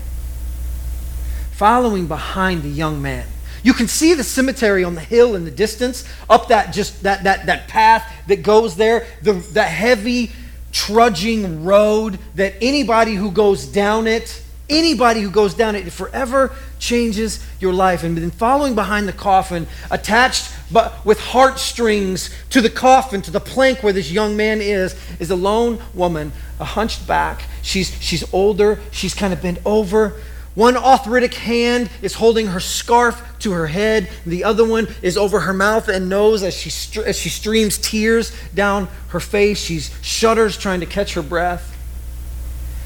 Following 1.58 2.08
behind 2.08 2.64
the 2.64 2.70
young 2.70 3.02
man. 3.02 3.28
You 3.64 3.74
can 3.74 3.88
see 3.88 4.14
the 4.14 4.24
cemetery 4.24 4.84
on 4.84 4.96
the 4.96 5.02
hill 5.02 5.36
in 5.36 5.44
the 5.44 5.52
distance, 5.52 6.06
up 6.30 6.48
that 6.48 6.74
just 6.74 7.04
that 7.04 7.24
that 7.24 7.48
that 7.48 7.68
path 7.68 8.10
that 8.28 8.44
goes 8.44 8.76
there, 8.76 9.06
the 9.22 9.34
the 9.34 9.64
heavy 9.64 10.32
trudging 10.72 11.64
road 11.66 12.20
that 12.36 12.54
anybody 12.62 13.16
who 13.16 13.32
goes 13.32 13.66
down 13.66 14.08
it 14.08 14.44
Anybody 14.70 15.22
who 15.22 15.30
goes 15.30 15.54
down 15.54 15.76
it, 15.76 15.88
it 15.88 15.92
forever 15.92 16.54
changes 16.78 17.46
your 17.62 17.72
life. 17.72 18.04
And 18.04 18.18
then 18.18 18.32
following 18.32 18.76
behind 18.76 19.08
the 19.08 19.14
coffin, 19.14 19.66
attached 19.90 20.54
but 20.70 21.06
with 21.06 21.20
heartstrings 21.20 22.30
to 22.50 22.60
the 22.60 22.70
coffin, 22.70 23.22
to 23.22 23.32
the 23.32 23.40
plank 23.40 23.82
where 23.82 23.94
this 23.94 24.12
young 24.12 24.36
man 24.36 24.60
is, 24.60 25.00
is 25.20 25.32
a 25.32 25.38
lone 25.38 25.80
woman, 25.94 26.34
a 26.60 26.66
hunched 26.66 27.08
back. 27.08 27.44
She's, 27.62 27.98
she's 28.02 28.34
older, 28.34 28.80
she's 28.92 29.14
kind 29.14 29.32
of 29.32 29.42
bent 29.42 29.60
over. 29.66 30.20
One 30.58 30.76
arthritic 30.76 31.36
hand 31.36 31.92
is 32.02 32.16
holding 32.16 32.48
her 32.48 32.60
scarf 32.60 33.22
to 33.42 33.52
her 33.52 33.68
head. 33.68 34.10
The 34.26 34.44
other 34.44 34.66
one 34.66 34.88
is 35.04 35.16
over 35.16 35.42
her 35.42 35.54
mouth 35.54 35.88
and 35.88 36.10
nose 36.10 36.42
as 36.42 36.56
she, 36.56 37.00
as 37.00 37.16
she 37.16 37.30
streams 37.30 37.78
tears 37.78 38.36
down 38.56 38.88
her 39.10 39.20
face. 39.20 39.60
She 39.60 39.82
shudders 40.02 40.58
trying 40.58 40.80
to 40.80 40.88
catch 40.88 41.14
her 41.14 41.22
breath. 41.22 41.78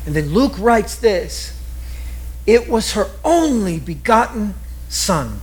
And 0.05 0.13
then 0.13 0.33
Luke 0.33 0.59
writes 0.59 0.97
this 0.97 1.57
it 2.45 2.67
was 2.67 2.91
her 2.91 3.09
only 3.23 3.79
begotten 3.79 4.55
son. 4.89 5.39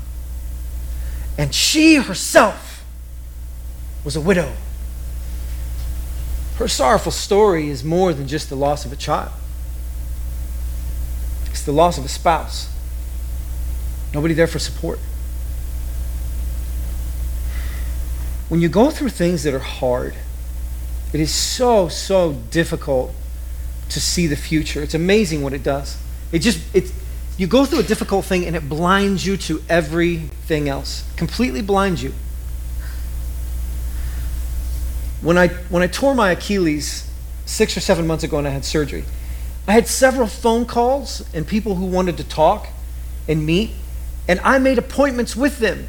And 1.39 1.55
she 1.55 1.95
herself 1.95 2.85
was 4.05 4.17
a 4.17 4.21
widow. 4.21 4.53
Her 6.57 6.69
sorrowful 6.69 7.13
story 7.13 7.71
is 7.71 7.83
more 7.83 8.13
than 8.13 8.29
just 8.29 8.51
the 8.51 8.55
loss 8.55 8.85
of 8.85 8.93
a 8.93 8.97
child, 8.97 9.33
it's 11.59 11.67
the 11.67 11.73
loss 11.73 11.99
of 11.99 12.05
a 12.05 12.09
spouse. 12.09 12.69
Nobody 14.15 14.33
there 14.33 14.47
for 14.47 14.61
support. 14.61 15.01
When 18.49 18.61
you 18.61 18.69
go 18.69 18.91
through 18.91 19.09
things 19.09 19.43
that 19.43 19.53
are 19.53 19.59
hard, 19.59 20.15
it 21.13 21.19
is 21.19 21.35
so, 21.35 21.89
so 21.89 22.35
difficult 22.53 23.13
to 23.89 24.01
see 24.01 24.29
the 24.29 24.37
future. 24.37 24.85
It's 24.85 24.95
amazing 24.95 25.43
what 25.43 25.53
it 25.53 25.65
does. 25.65 25.99
It 26.31 26.39
just, 26.41 26.61
it's, 26.73 26.93
you 27.37 27.49
go 27.49 27.65
through 27.65 27.81
a 27.81 27.83
difficult 27.83 28.25
thing 28.25 28.47
and 28.47 28.55
it 28.55 28.69
blinds 28.69 29.27
you 29.27 29.37
to 29.39 29.61
everything 29.69 30.69
else. 30.69 31.03
Completely 31.17 31.61
blinds 31.61 32.05
you. 32.05 32.15
When 35.23 35.37
I, 35.37 35.49
when 35.49 35.83
I 35.83 35.89
tore 35.89 36.15
my 36.15 36.31
Achilles 36.31 37.11
six 37.47 37.77
or 37.77 37.81
seven 37.81 38.07
months 38.07 38.23
ago 38.23 38.39
and 38.39 38.47
I 38.47 38.51
had 38.51 38.65
surgery, 38.65 39.05
I 39.69 39.73
had 39.73 39.87
several 39.87 40.27
phone 40.27 40.65
calls 40.65 41.23
and 41.35 41.47
people 41.47 41.75
who 41.75 41.85
wanted 41.85 42.17
to 42.17 42.25
talk 42.25 42.69
and 43.29 43.45
meet, 43.45 43.73
and 44.27 44.41
I 44.41 44.59
made 44.59 44.79
appointments 44.79 45.37
with 45.37 45.59
them. 45.59 45.87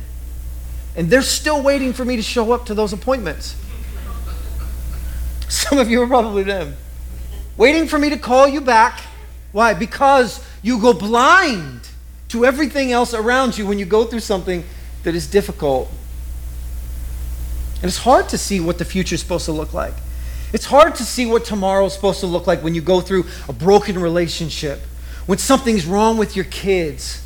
And 0.98 1.10
they're 1.10 1.22
still 1.22 1.64
waiting 1.64 1.94
for 1.94 2.04
me 2.04 2.18
to 2.18 2.22
show 2.22 2.52
up 2.52 2.66
to 2.66 2.74
those 2.74 2.92
appointments. 2.92 3.56
Some 5.48 5.80
of 5.80 5.90
you 5.90 6.02
are 6.02 6.08
probably 6.08 6.44
them. 6.44 6.76
Waiting 7.56 7.88
for 7.88 7.98
me 7.98 8.10
to 8.10 8.18
call 8.18 8.50
you 8.50 8.60
back. 8.60 9.00
Why? 9.54 9.74
Because 9.74 10.46
you 10.62 10.82
go 10.82 10.92
blind 10.92 11.88
to 12.28 12.46
everything 12.46 12.92
else 12.92 13.14
around 13.14 13.58
you 13.58 13.66
when 13.66 13.80
you 13.80 13.86
go 13.86 14.04
through 14.04 14.20
something 14.20 14.66
that 15.04 15.16
is 15.16 15.26
difficult. 15.26 15.90
And 17.76 17.86
it's 17.86 18.00
hard 18.00 18.28
to 18.30 18.38
see 18.38 18.60
what 18.60 18.78
the 18.78 18.84
future 18.84 19.16
is 19.16 19.22
supposed 19.22 19.46
to 19.46 19.54
look 19.54 19.74
like. 19.74 19.94
It's 20.52 20.66
hard 20.66 20.96
to 20.96 21.04
see 21.04 21.26
what 21.26 21.46
tomorrow 21.46 21.86
is 21.86 21.94
supposed 21.94 22.22
to 22.22 22.28
look 22.28 22.48
like 22.48 22.64
when 22.64 22.74
you 22.74 22.82
go 22.82 23.02
through 23.02 23.26
a 23.48 23.54
broken 23.54 24.00
relationship, 24.00 24.80
when 25.26 25.38
something's 25.38 25.86
wrong 25.86 26.18
with 26.18 26.36
your 26.36 26.46
kids, 26.46 27.22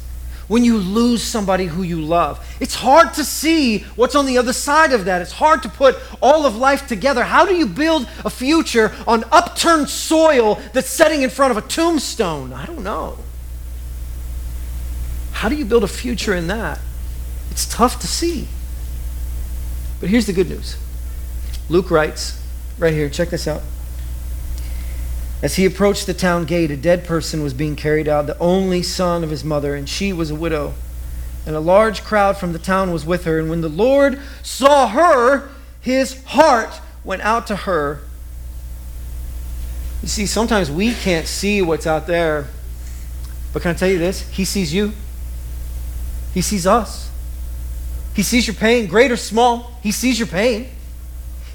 when 0.47 0.65
you 0.65 0.77
lose 0.77 1.23
somebody 1.23 1.65
who 1.65 1.83
you 1.83 2.01
love. 2.01 2.45
It's 2.59 2.75
hard 2.75 3.13
to 3.13 3.23
see 3.23 3.79
what's 3.95 4.13
on 4.13 4.25
the 4.25 4.37
other 4.37 4.51
side 4.51 4.91
of 4.91 5.05
that. 5.05 5.21
It's 5.21 5.31
hard 5.31 5.63
to 5.63 5.69
put 5.69 5.97
all 6.21 6.45
of 6.45 6.57
life 6.57 6.85
together. 6.85 7.23
How 7.23 7.45
do 7.45 7.55
you 7.55 7.65
build 7.65 8.09
a 8.25 8.29
future 8.29 8.93
on 9.07 9.23
upturned 9.31 9.89
soil 9.89 10.59
that's 10.73 10.89
setting 10.89 11.21
in 11.21 11.29
front 11.29 11.51
of 11.51 11.57
a 11.57 11.67
tombstone? 11.67 12.51
I 12.51 12.65
don't 12.65 12.83
know. 12.83 13.17
How 15.31 15.47
do 15.47 15.55
you 15.55 15.65
build 15.65 15.83
a 15.83 15.87
future 15.87 16.35
in 16.35 16.47
that? 16.47 16.79
It's 17.51 17.65
tough 17.65 17.99
to 18.01 18.07
see. 18.07 18.47
But 19.99 20.09
here's 20.09 20.25
the 20.25 20.33
good 20.33 20.49
news 20.49 20.75
Luke 21.69 21.89
writes, 21.89 22.42
right 22.77 22.93
here, 22.93 23.09
check 23.09 23.29
this 23.29 23.47
out. 23.47 23.61
As 25.41 25.55
he 25.55 25.65
approached 25.65 26.05
the 26.05 26.13
town 26.13 26.45
gate, 26.45 26.71
a 26.71 26.77
dead 26.77 27.03
person 27.03 27.43
was 27.43 27.53
being 27.53 27.75
carried 27.75 28.07
out, 28.07 28.27
the 28.27 28.39
only 28.39 28.81
son 28.81 29.23
of 29.23 29.29
his 29.29 29.43
mother, 29.43 29.75
and 29.75 29.89
she 29.89 30.13
was 30.13 30.31
a 30.31 30.35
widow. 30.35 30.73
And 31.45 31.55
a 31.55 31.59
large 31.59 32.03
crowd 32.03 32.37
from 32.37 32.53
the 32.53 32.59
town 32.59 32.93
was 32.93 33.05
with 33.05 33.25
her. 33.25 33.39
And 33.39 33.49
when 33.49 33.59
the 33.59 33.67
Lord 33.67 34.21
saw 34.41 34.87
her, 34.87 35.49
his 35.81 36.23
heart 36.23 36.79
went 37.03 37.21
out 37.23 37.47
to 37.47 37.57
her. 37.57 37.99
You 40.01 40.07
see, 40.07 40.25
sometimes 40.25 40.71
we 40.71 40.93
can't 40.93 41.27
see 41.27 41.61
what's 41.61 41.85
out 41.85 42.07
there. 42.07 42.47
But 43.51 43.61
can 43.61 43.71
I 43.71 43.73
tell 43.73 43.89
you 43.89 43.99
this? 43.99 44.27
He 44.29 44.45
sees 44.45 44.73
you, 44.73 44.93
He 46.33 46.41
sees 46.41 46.65
us. 46.65 47.09
He 48.13 48.23
sees 48.23 48.47
your 48.47 48.55
pain, 48.55 48.87
great 48.87 49.11
or 49.11 49.17
small. 49.17 49.71
He 49.81 49.91
sees 49.91 50.19
your 50.19 50.27
pain. 50.27 50.69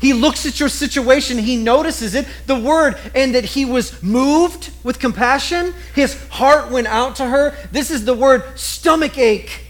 He 0.00 0.12
looks 0.12 0.46
at 0.46 0.60
your 0.60 0.68
situation, 0.68 1.38
he 1.38 1.56
notices 1.56 2.14
it, 2.14 2.26
the 2.46 2.58
word, 2.58 2.96
and 3.14 3.34
that 3.34 3.44
he 3.44 3.64
was 3.64 4.02
moved 4.02 4.70
with 4.84 4.98
compassion. 4.98 5.74
His 5.94 6.16
heart 6.28 6.70
went 6.70 6.86
out 6.86 7.16
to 7.16 7.26
her. 7.26 7.56
This 7.72 7.90
is 7.90 8.04
the 8.04 8.14
word 8.14 8.58
stomach 8.58 9.18
ache. 9.18 9.66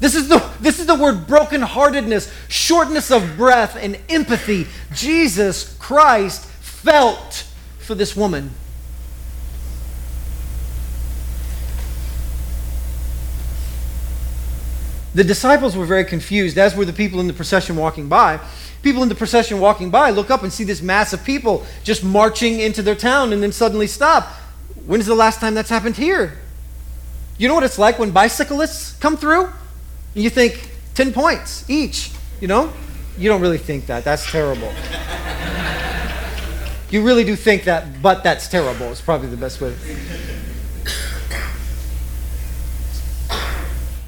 This 0.00 0.14
is 0.14 0.28
the, 0.28 0.46
this 0.60 0.80
is 0.80 0.86
the 0.86 0.94
word 0.94 1.26
brokenheartedness, 1.26 2.30
shortness 2.48 3.10
of 3.10 3.36
breath, 3.36 3.76
and 3.76 3.98
empathy. 4.08 4.66
Jesus 4.92 5.76
Christ 5.78 6.44
felt 6.44 7.46
for 7.78 7.94
this 7.94 8.14
woman. 8.14 8.50
The 15.14 15.24
disciples 15.24 15.76
were 15.76 15.86
very 15.86 16.04
confused, 16.04 16.58
as 16.58 16.74
were 16.74 16.84
the 16.84 16.92
people 16.92 17.20
in 17.20 17.28
the 17.28 17.32
procession 17.32 17.76
walking 17.76 18.08
by. 18.08 18.40
People 18.82 19.02
in 19.02 19.08
the 19.08 19.14
procession 19.14 19.60
walking 19.60 19.90
by 19.90 20.10
look 20.10 20.30
up 20.30 20.42
and 20.42 20.52
see 20.52 20.64
this 20.64 20.82
mass 20.82 21.12
of 21.12 21.24
people 21.24 21.64
just 21.84 22.02
marching 22.02 22.60
into 22.60 22.82
their 22.82 22.96
town 22.96 23.32
and 23.32 23.42
then 23.42 23.52
suddenly 23.52 23.86
stop. 23.86 24.24
When 24.86 25.00
is 25.00 25.06
the 25.06 25.14
last 25.14 25.40
time 25.40 25.54
that's 25.54 25.70
happened 25.70 25.96
here? 25.96 26.38
You 27.38 27.48
know 27.48 27.54
what 27.54 27.64
it's 27.64 27.78
like 27.78 27.98
when 27.98 28.10
bicyclists 28.10 28.98
come 28.98 29.16
through? 29.16 29.44
And 30.14 30.22
you 30.22 30.30
think 30.30 30.70
10 30.94 31.12
points 31.12 31.68
each, 31.70 32.10
you 32.40 32.48
know? 32.48 32.72
You 33.16 33.28
don't 33.28 33.40
really 33.40 33.58
think 33.58 33.86
that. 33.86 34.04
That's 34.04 34.30
terrible. 34.30 34.72
you 36.90 37.02
really 37.02 37.24
do 37.24 37.36
think 37.36 37.64
that, 37.64 38.02
but 38.02 38.24
that's 38.24 38.48
terrible. 38.48 38.90
It's 38.90 39.00
probably 39.00 39.28
the 39.28 39.36
best 39.36 39.60
way. 39.60 39.74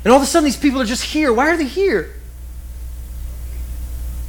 And 0.06 0.12
all 0.12 0.18
of 0.18 0.22
a 0.22 0.26
sudden, 0.26 0.44
these 0.44 0.56
people 0.56 0.80
are 0.80 0.84
just 0.84 1.02
here. 1.02 1.32
Why 1.32 1.50
are 1.50 1.56
they 1.56 1.64
here? 1.64 2.14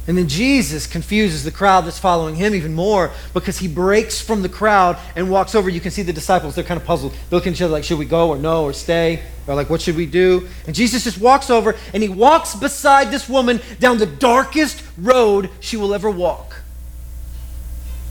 And 0.08 0.18
then 0.18 0.26
Jesus 0.26 0.88
confuses 0.88 1.44
the 1.44 1.52
crowd 1.52 1.82
that's 1.82 2.00
following 2.00 2.34
him 2.34 2.52
even 2.52 2.74
more 2.74 3.12
because 3.32 3.58
he 3.58 3.68
breaks 3.68 4.20
from 4.20 4.42
the 4.42 4.48
crowd 4.48 4.98
and 5.14 5.30
walks 5.30 5.54
over. 5.54 5.70
You 5.70 5.78
can 5.78 5.92
see 5.92 6.02
the 6.02 6.12
disciples, 6.12 6.56
they're 6.56 6.64
kind 6.64 6.80
of 6.80 6.84
puzzled. 6.84 7.12
They 7.12 7.36
look 7.36 7.46
at 7.46 7.52
each 7.52 7.62
other 7.62 7.74
like, 7.74 7.84
should 7.84 8.00
we 8.00 8.06
go 8.06 8.28
or 8.28 8.38
no 8.38 8.64
or 8.64 8.72
stay? 8.72 9.22
Or 9.46 9.54
like, 9.54 9.70
what 9.70 9.80
should 9.80 9.94
we 9.94 10.06
do? 10.06 10.48
And 10.66 10.74
Jesus 10.74 11.04
just 11.04 11.20
walks 11.20 11.48
over 11.48 11.76
and 11.94 12.02
he 12.02 12.08
walks 12.08 12.56
beside 12.56 13.12
this 13.12 13.28
woman 13.28 13.60
down 13.78 13.98
the 13.98 14.06
darkest 14.06 14.82
road 14.96 15.48
she 15.60 15.76
will 15.76 15.94
ever 15.94 16.10
walk. 16.10 16.62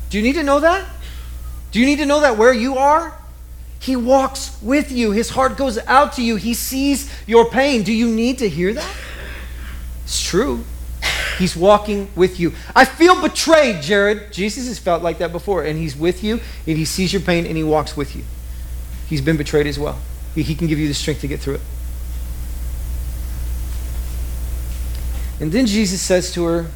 Do 0.10 0.18
you 0.18 0.24
need 0.24 0.36
to 0.36 0.44
know 0.44 0.62
that? 0.62 0.88
Do 1.74 1.82
you 1.82 1.86
need 1.86 1.98
to 1.98 2.06
know 2.06 2.22
that 2.22 2.38
where 2.38 2.54
you 2.54 2.78
are? 2.78 3.14
He 3.80 3.96
walks 3.96 4.62
with 4.62 4.92
you. 4.92 5.12
His 5.12 5.30
heart 5.30 5.58
goes 5.58 5.78
out 5.80 6.14
to 6.14 6.24
you. 6.24 6.36
He 6.36 6.54
sees 6.54 7.12
your 7.28 7.50
pain. 7.50 7.84
Do 7.84 7.94
you 7.94 8.10
need 8.10 8.40
to 8.40 8.50
hear 8.50 8.74
that? 8.74 8.96
It's 10.04 10.22
true. 10.22 10.64
He's 11.38 11.56
walking 11.56 12.10
with 12.16 12.40
you. 12.40 12.54
I 12.76 12.86
feel 12.86 13.22
betrayed, 13.22 13.82
Jared. 13.82 14.34
Jesus 14.34 14.68
has 14.68 14.80
felt 14.80 15.04
like 15.04 15.20
that 15.20 15.32
before, 15.32 15.64
and 15.64 15.78
he's 15.78 15.96
with 15.96 16.24
you, 16.24 16.40
and 16.66 16.78
he 16.78 16.86
sees 16.86 17.14
your 17.14 17.22
pain, 17.22 17.46
and 17.46 17.56
he 17.56 17.64
walks 17.64 17.96
with 17.96 18.16
you. 18.16 18.24
He's 19.08 19.22
been 19.22 19.38
betrayed 19.38 19.68
as 19.68 19.78
well. 19.78 20.00
He, 20.34 20.42
he 20.42 20.56
can 20.56 20.68
give 20.68 20.80
you 20.80 20.88
the 20.88 20.94
strength 20.94 21.22
to 21.22 21.28
get 21.28 21.40
through 21.40 21.56
it. 21.56 21.62
And 25.40 25.52
then 25.52 25.68
Jesus 25.68 26.02
says 26.02 26.32
to 26.34 26.46
her, 26.46 26.68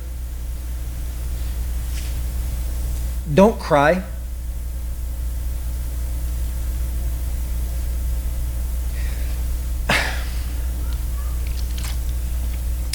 Don't 3.33 3.59
cry. 3.59 4.03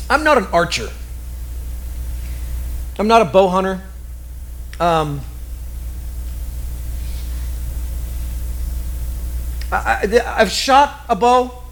I'm 0.09 0.23
not 0.23 0.39
an 0.39 0.47
archer. 0.53 0.89
I'm 2.99 3.09
not 3.09 3.23
a 3.23 3.25
bow 3.25 3.49
hunter. 3.49 3.83
Um, 4.79 5.21
I, 9.73 10.07
have 10.37 10.51
shot 10.51 11.01
a 11.09 11.17
bow 11.17 11.63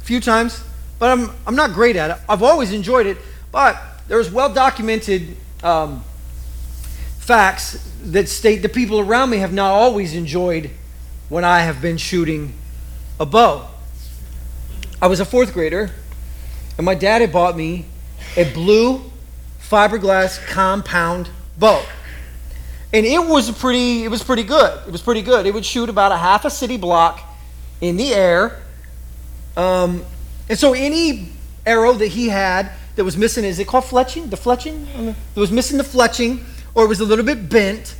a 0.00 0.04
few 0.04 0.20
times, 0.20 0.62
but 0.98 1.10
I'm, 1.10 1.30
I'm 1.46 1.54
not 1.54 1.72
great 1.74 1.96
at 1.96 2.10
it. 2.10 2.16
I've 2.28 2.42
always 2.42 2.72
enjoyed 2.72 3.06
it, 3.06 3.18
but 3.52 3.80
there's 4.08 4.30
well 4.30 4.52
documented 4.52 5.36
um, 5.62 6.02
facts 7.18 7.92
that 8.04 8.28
state 8.28 8.62
the 8.62 8.68
people 8.68 9.00
around 9.00 9.30
me 9.30 9.38
have 9.38 9.52
not 9.52 9.70
always 9.70 10.14
enjoyed 10.14 10.70
when 11.28 11.44
I 11.44 11.60
have 11.60 11.82
been 11.82 11.98
shooting 11.98 12.54
a 13.20 13.26
bow. 13.26 13.68
I 15.02 15.08
was 15.08 15.20
a 15.20 15.24
fourth 15.24 15.52
grader 15.52 15.90
and 16.76 16.84
my 16.84 16.94
dad 16.94 17.20
had 17.20 17.32
bought 17.32 17.56
me 17.56 17.86
a 18.36 18.50
blue 18.52 19.02
fiberglass 19.60 20.44
compound 20.46 21.30
bow. 21.58 21.82
And 22.92 23.04
it 23.04 23.18
was 23.18 23.50
pretty 23.50 24.04
it 24.04 24.08
was 24.08 24.22
pretty 24.22 24.44
good. 24.44 24.80
It 24.86 24.92
was 24.92 25.02
pretty 25.02 25.22
good. 25.22 25.46
It 25.46 25.54
would 25.54 25.66
shoot 25.66 25.88
about 25.88 26.12
a 26.12 26.16
half 26.16 26.44
a 26.44 26.50
city 26.50 26.76
block 26.76 27.20
in 27.80 27.96
the 27.96 28.14
air. 28.14 28.60
Um, 29.56 30.04
and 30.48 30.58
so 30.58 30.74
any 30.74 31.30
arrow 31.64 31.92
that 31.94 32.08
he 32.08 32.28
had 32.28 32.70
that 32.94 33.04
was 33.04 33.16
missing, 33.16 33.44
is 33.44 33.58
it 33.58 33.66
called 33.66 33.84
fletching? 33.84 34.30
The 34.30 34.36
fletching? 34.36 34.86
That 35.34 35.40
was 35.40 35.50
missing 35.50 35.78
the 35.78 35.84
fletching, 35.84 36.42
or 36.74 36.84
it 36.84 36.88
was 36.88 37.00
a 37.00 37.04
little 37.04 37.24
bit 37.24 37.48
bent, 37.48 37.94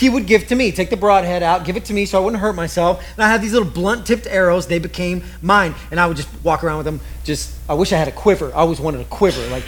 he 0.00 0.08
would 0.08 0.26
give 0.26 0.46
to 0.46 0.54
me. 0.54 0.72
Take 0.72 0.88
the 0.88 0.96
broadhead 0.96 1.42
out, 1.42 1.66
give 1.66 1.76
it 1.76 1.84
to 1.84 1.92
me 1.92 2.06
so 2.06 2.18
I 2.18 2.24
wouldn't 2.24 2.40
hurt 2.40 2.54
myself. 2.54 3.04
And 3.16 3.22
I 3.22 3.28
had 3.28 3.42
these 3.42 3.52
little 3.52 3.70
blunt 3.70 4.06
tipped 4.06 4.26
arrows. 4.26 4.66
They 4.66 4.78
became 4.78 5.22
mine. 5.42 5.74
And 5.90 6.00
I 6.00 6.06
would 6.06 6.16
just 6.16 6.30
walk 6.42 6.64
around 6.64 6.78
with 6.78 6.86
them. 6.86 7.00
Just, 7.22 7.54
I 7.68 7.74
wish 7.74 7.92
I 7.92 7.98
had 7.98 8.08
a 8.08 8.12
quiver. 8.12 8.50
I 8.54 8.60
always 8.60 8.80
wanted 8.80 9.02
a 9.02 9.04
quiver, 9.04 9.46
like 9.48 9.62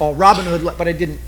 all 0.00 0.12
Robin 0.16 0.44
Hood, 0.44 0.76
but 0.76 0.88
I 0.88 0.92
didn't. 0.92 1.20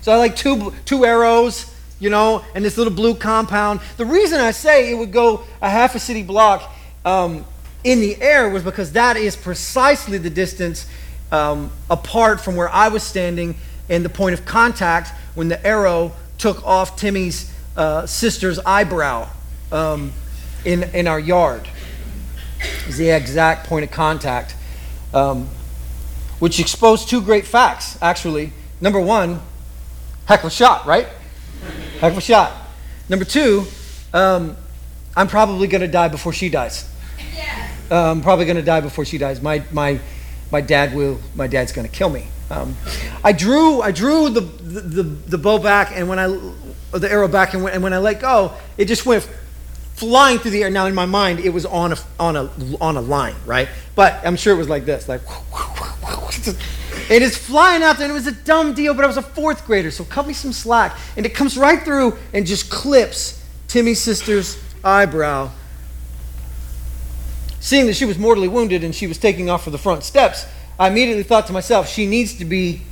So 0.00 0.12
I 0.12 0.16
like 0.16 0.36
two, 0.36 0.72
two 0.84 1.04
arrows, 1.04 1.74
you 1.98 2.08
know, 2.08 2.44
and 2.54 2.64
this 2.64 2.78
little 2.78 2.92
blue 2.92 3.16
compound. 3.16 3.80
The 3.96 4.06
reason 4.06 4.40
I 4.40 4.52
say 4.52 4.92
it 4.92 4.94
would 4.94 5.12
go 5.12 5.42
a 5.60 5.68
half 5.68 5.96
a 5.96 5.98
city 5.98 6.22
block 6.22 6.72
um, 7.04 7.44
in 7.82 7.98
the 7.98 8.16
air 8.22 8.48
was 8.48 8.62
because 8.62 8.92
that 8.92 9.16
is 9.16 9.34
precisely 9.34 10.18
the 10.18 10.30
distance 10.30 10.86
um, 11.32 11.72
apart 11.90 12.40
from 12.40 12.54
where 12.54 12.68
I 12.68 12.88
was 12.90 13.02
standing 13.02 13.56
and 13.88 14.04
the 14.04 14.08
point 14.08 14.34
of 14.34 14.44
contact 14.44 15.08
when 15.34 15.48
the 15.48 15.66
arrow 15.66 16.12
took 16.44 16.62
off 16.66 16.94
Timmy's 16.96 17.50
uh, 17.74 18.04
sister's 18.04 18.58
eyebrow 18.58 19.26
um, 19.72 20.12
in, 20.66 20.82
in 20.82 21.08
our 21.08 21.18
yard. 21.18 21.66
Is 22.86 22.98
the 22.98 23.08
exact 23.08 23.66
point 23.66 23.82
of 23.82 23.90
contact, 23.90 24.54
um, 25.14 25.48
which 26.40 26.60
exposed 26.60 27.08
two 27.08 27.22
great 27.22 27.46
facts, 27.46 27.96
actually. 28.02 28.52
Number 28.78 29.00
one, 29.00 29.40
heck 30.26 30.40
of 30.40 30.48
a 30.48 30.50
shot, 30.50 30.84
right? 30.84 31.08
Heck 32.00 32.12
of 32.12 32.18
a 32.18 32.20
shot. 32.20 32.52
Number 33.08 33.24
two, 33.24 33.64
um, 34.12 34.54
I'm 35.16 35.28
probably 35.28 35.66
going 35.66 35.80
to 35.80 35.88
die 35.88 36.08
before 36.08 36.34
she 36.34 36.50
dies. 36.50 36.86
Uh, 37.90 38.10
I'm 38.10 38.20
probably 38.20 38.44
going 38.44 38.58
to 38.58 38.62
die 38.62 38.82
before 38.82 39.06
she 39.06 39.16
dies. 39.16 39.40
My, 39.40 39.62
my, 39.72 39.98
my 40.52 40.60
dad 40.60 40.94
will. 40.94 41.20
My 41.34 41.46
dad's 41.46 41.72
going 41.72 41.88
to 41.88 41.92
kill 41.92 42.10
me. 42.10 42.26
Um, 42.50 42.76
I 43.24 43.32
drew 43.32 43.80
I 43.80 43.90
drew 43.90 44.28
the, 44.28 44.42
the, 44.80 45.02
the 45.02 45.38
bow 45.38 45.58
back, 45.58 45.92
and 45.94 46.08
when 46.08 46.18
I 46.18 46.26
the 46.92 47.10
arrow 47.10 47.28
back, 47.28 47.54
and 47.54 47.62
when, 47.62 47.72
and 47.72 47.82
when 47.82 47.92
I 47.92 47.98
let 47.98 48.20
go, 48.20 48.52
it 48.76 48.86
just 48.86 49.06
went 49.06 49.28
flying 49.94 50.38
through 50.38 50.52
the 50.52 50.62
air. 50.62 50.70
Now 50.70 50.86
in 50.86 50.94
my 50.94 51.06
mind, 51.06 51.40
it 51.40 51.50
was 51.50 51.66
on 51.66 51.92
a 51.92 51.96
on 52.18 52.36
a 52.36 52.50
on 52.80 52.96
a 52.96 53.00
line, 53.00 53.36
right? 53.46 53.68
But 53.94 54.20
I'm 54.24 54.36
sure 54.36 54.54
it 54.54 54.58
was 54.58 54.68
like 54.68 54.84
this, 54.84 55.08
like. 55.08 55.22
It 57.10 57.20
is 57.20 57.36
flying 57.36 57.82
out 57.82 57.98
there, 57.98 58.06
and 58.06 58.12
it 58.12 58.14
was 58.14 58.26
a 58.26 58.32
dumb 58.32 58.72
deal, 58.72 58.94
but 58.94 59.04
I 59.04 59.06
was 59.06 59.18
a 59.18 59.22
fourth 59.22 59.66
grader, 59.66 59.90
so 59.90 60.04
cut 60.04 60.26
me 60.26 60.32
some 60.32 60.52
slack. 60.52 60.96
And 61.16 61.26
it 61.26 61.34
comes 61.34 61.58
right 61.58 61.82
through 61.82 62.16
and 62.32 62.46
just 62.46 62.70
clips 62.70 63.44
Timmy's 63.68 64.00
sister's 64.00 64.58
eyebrow. 64.82 65.50
Seeing 67.60 67.86
that 67.86 67.96
she 67.96 68.06
was 68.06 68.18
mortally 68.18 68.48
wounded 68.48 68.84
and 68.84 68.94
she 68.94 69.06
was 69.06 69.18
taking 69.18 69.50
off 69.50 69.64
for 69.64 69.70
the 69.70 69.78
front 69.78 70.02
steps, 70.02 70.46
I 70.78 70.88
immediately 70.88 71.22
thought 71.22 71.46
to 71.48 71.52
myself, 71.52 71.88
she 71.88 72.06
needs 72.06 72.34
to 72.38 72.44
be 72.44 72.82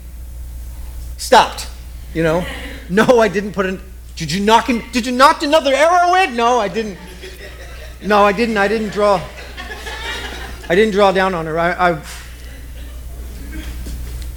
stopped. 1.17 1.69
You 2.15 2.23
know? 2.23 2.47
No, 2.89 3.21
I 3.21 3.29
didn't 3.29 3.53
put 3.53 3.67
an. 3.67 3.81
Did 4.17 4.31
you 4.31 4.45
nock 4.45 4.69
in, 4.69 4.83
Did 4.93 5.07
you 5.07 5.13
nock 5.13 5.43
another 5.43 5.73
arrow 5.73 6.15
in? 6.15 6.37
No, 6.37 6.59
I 6.59 6.69
didn't. 6.69 6.99
No, 8.03 8.25
I 8.25 8.33
didn't. 8.33 8.57
I 8.57 8.69
didn't 8.69 8.91
draw. 8.91 9.23
I 10.69 10.75
didn't 10.75 10.93
draw 10.93 11.13
down 11.13 11.35
on 11.35 11.47
her. 11.47 11.59
I, 11.59 11.91
I 11.91 12.03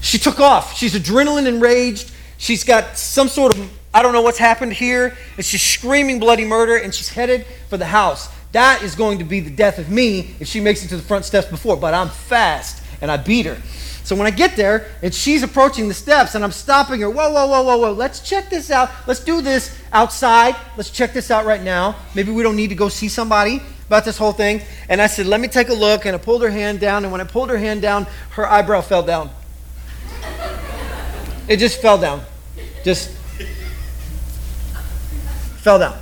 she 0.06 0.20
took 0.20 0.40
off. 0.40 0.78
She's 0.78 0.94
adrenaline 0.94 1.48
enraged. 1.48 2.12
She's 2.38 2.64
got 2.64 2.96
some 2.96 3.28
sort 3.28 3.58
of, 3.58 3.72
I 3.92 4.04
don't 4.04 4.14
know 4.14 4.22
what's 4.22 4.38
happened 4.38 4.74
here. 4.74 5.18
And 5.36 5.44
she's 5.44 5.64
screaming 5.64 6.20
bloody 6.20 6.46
murder 6.46 6.76
and 6.76 6.94
she's 6.94 7.10
headed 7.10 7.46
for 7.70 7.78
the 7.78 7.88
house. 7.88 8.30
That 8.52 8.84
is 8.84 8.94
going 8.94 9.18
to 9.18 9.24
be 9.24 9.40
the 9.40 9.50
death 9.50 9.80
of 9.80 9.90
me 9.90 10.36
if 10.40 10.48
she 10.48 10.60
makes 10.60 10.86
it 10.86 10.90
to 10.90 10.98
the 10.98 11.02
front 11.02 11.26
steps 11.26 11.48
before. 11.48 11.76
But 11.76 11.96
I'm 11.96 12.10
fast 12.10 12.84
and 13.02 13.10
I 13.10 13.18
beat 13.18 13.48
her. 13.48 13.58
So 14.06 14.16
when 14.16 14.28
I 14.28 14.32
get 14.32 14.56
there 14.56 14.86
and 15.02 15.12
she's 15.12 15.42
approaching 15.42 15.88
the 15.88 15.94
steps 15.96 16.36
and 16.36 16.44
I'm 16.44 16.52
stopping 16.52 17.02
her, 17.02 17.10
whoa, 17.10 17.32
whoa, 17.32 17.48
whoa, 17.48 17.64
whoa, 17.64 17.78
whoa, 17.78 17.92
let's 17.92 18.20
check 18.20 18.52
this 18.52 18.70
out. 18.70 18.92
Let's 19.08 19.20
do 19.20 19.42
this 19.42 19.76
outside. 19.92 20.56
Let's 20.78 20.92
check 20.92 21.12
this 21.12 21.32
out 21.32 21.44
right 21.44 21.64
now. 21.64 21.96
Maybe 22.14 22.32
we 22.32 22.44
don't 22.44 22.56
need 22.56 22.68
to 22.68 22.76
go 22.76 22.88
see 22.88 23.10
somebody 23.10 23.64
about 23.88 24.06
this 24.06 24.16
whole 24.16 24.32
thing. 24.32 24.62
And 24.90 25.02
I 25.02 25.08
said, 25.08 25.26
let 25.26 25.42
me 25.42 25.48
take 25.48 25.70
a 25.70 25.74
look. 25.74 26.06
And 26.06 26.16
I 26.16 26.20
pulled 26.20 26.44
her 26.44 26.52
hand 26.52 26.80
down. 26.80 27.04
And 27.04 27.12
when 27.12 27.20
I 27.20 27.24
pulled 27.24 27.50
her 27.50 27.58
hand 27.58 27.82
down, 27.82 28.06
her 28.32 28.46
eyebrow 28.48 28.82
fell 28.82 29.02
down. 29.02 29.32
It 31.48 31.58
just 31.58 31.82
fell 31.82 31.98
down. 31.98 32.22
Just 32.84 33.10
fell 35.64 35.80
down. 35.80 35.98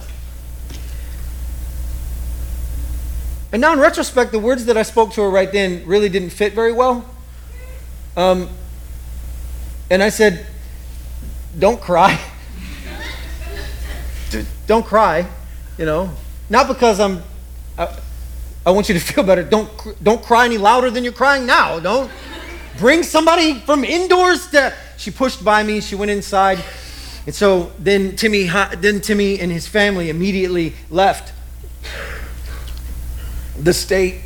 And 3.53 3.61
now, 3.61 3.71
in 3.71 3.79
retrospect, 3.79 4.33
the 4.33 4.39
words 4.39 4.65
that 4.65 4.75
I 4.75 4.83
spoke 4.83 5.13
to 5.13 5.21
her 5.21 5.29
right 5.29 5.49
then 5.49 5.85
really 5.85 6.09
didn't 6.09 6.31
fit 6.31 6.51
very 6.51 6.73
well. 6.73 7.12
Um, 8.15 8.49
and 9.89 10.03
I 10.03 10.09
said, 10.09 10.45
Don't 11.57 11.81
cry. 11.81 12.19
Don't 14.67 14.85
cry, 14.85 15.27
you 15.77 15.85
know. 15.85 16.09
Not 16.49 16.67
because 16.67 16.99
I'm, 16.99 17.21
I, 17.77 17.95
I 18.65 18.71
want 18.71 18.89
you 18.89 18.95
to 18.95 19.01
feel 19.13 19.23
better. 19.23 19.43
Don't, 19.43 19.69
don't 20.03 20.23
cry 20.23 20.45
any 20.45 20.57
louder 20.57 20.89
than 20.89 21.03
you're 21.03 21.13
crying 21.13 21.45
now. 21.45 21.79
Don't 21.79 22.09
bring 22.77 23.03
somebody 23.03 23.59
from 23.59 23.83
indoors 23.83 24.47
to 24.51 24.73
she 24.97 25.11
pushed 25.11 25.43
by 25.43 25.63
me. 25.63 25.81
She 25.81 25.95
went 25.95 26.11
inside. 26.11 26.63
And 27.25 27.35
so 27.35 27.71
then 27.77 28.15
Timmy, 28.15 28.49
then 28.77 29.01
Timmy 29.01 29.39
and 29.39 29.51
his 29.51 29.67
family 29.67 30.09
immediately 30.09 30.75
left 30.89 31.33
the 33.59 33.73
state. 33.73 34.21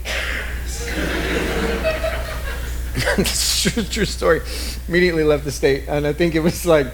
true, 3.26 3.84
true 3.84 4.06
story. 4.06 4.42
Immediately 4.88 5.24
left 5.24 5.44
the 5.44 5.52
state. 5.52 5.86
And 5.88 6.06
I 6.06 6.14
think 6.14 6.36
it 6.36 6.40
was 6.40 6.66
like, 6.66 6.88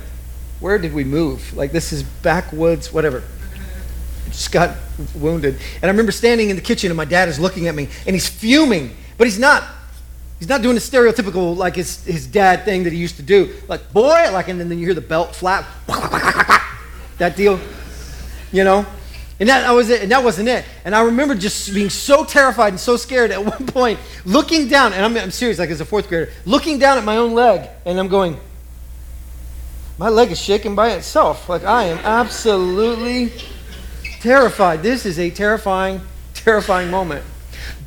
where 0.60 0.78
did 0.78 0.94
we 0.94 1.04
move? 1.04 1.56
Like, 1.56 1.72
this 1.72 1.92
is 1.94 2.04
backwoods, 2.04 2.92
whatever. 2.94 3.24
Just 4.28 4.52
got 4.52 4.76
wounded. 5.16 5.56
And 5.76 5.84
I 5.84 5.88
remember 5.88 6.12
standing 6.12 6.50
in 6.50 6.56
the 6.56 6.62
kitchen 6.62 6.90
and 6.90 6.98
my 6.98 7.06
dad 7.06 7.30
is 7.30 7.40
looking 7.40 7.68
at 7.68 7.76
me 7.76 7.90
and 8.06 8.16
he's 8.16 8.28
fuming, 8.28 8.96
but 9.18 9.28
he's 9.28 9.40
not 9.40 9.64
He's 10.44 10.50
not 10.50 10.62
doing 10.62 10.76
the 10.76 10.82
stereotypical, 10.82 11.56
like 11.56 11.78
his, 11.78 12.04
his 12.04 12.28
dad 12.28 12.66
thing 12.66 12.84
that 12.84 12.92
he 12.92 13.00
used 13.00 13.16
to 13.16 13.22
do. 13.22 13.54
Like, 13.70 13.94
boy, 13.94 14.30
like, 14.34 14.50
and 14.50 14.60
then 14.60 14.70
you 14.78 14.86
hear 14.86 14.94
the 14.94 15.00
belt 15.00 15.34
flap. 15.34 15.64
that 17.18 17.38
deal, 17.38 17.62
you 18.52 18.66
know? 18.66 18.86
And 19.40 19.50
that, 19.50 19.62
that 19.62 19.72
was 19.72 19.90
it. 19.90 20.02
And 20.04 20.12
that 20.12 20.24
wasn't 20.24 20.50
it. 20.50 20.66
And 20.86 20.96
I 20.96 21.02
remember 21.02 21.36
just 21.36 21.74
being 21.74 21.90
so 21.90 22.24
terrified 22.24 22.70
and 22.70 22.80
so 22.80 22.98
scared 22.98 23.32
at 23.32 23.44
one 23.60 23.66
point, 23.68 24.00
looking 24.26 24.68
down, 24.68 24.94
and 24.94 25.04
I'm, 25.04 25.18
I'm 25.18 25.32
serious, 25.32 25.60
like 25.60 25.70
as 25.70 25.82
a 25.82 25.86
fourth 25.86 26.08
grader, 26.08 26.32
looking 26.46 26.80
down 26.80 26.98
at 26.98 27.04
my 27.04 27.18
own 27.18 27.34
leg, 27.34 27.70
and 27.86 28.00
I'm 28.00 28.08
going, 28.08 28.40
my 29.98 30.10
leg 30.10 30.32
is 30.32 30.40
shaking 30.40 30.76
by 30.76 30.92
itself. 30.92 31.50
Like, 31.50 31.64
I 31.64 31.86
am 31.86 32.00
absolutely 32.00 33.32
terrified. 34.20 34.82
This 34.82 35.06
is 35.06 35.20
a 35.20 35.30
terrifying, 35.30 36.02
terrifying 36.34 36.90
moment. 36.90 37.24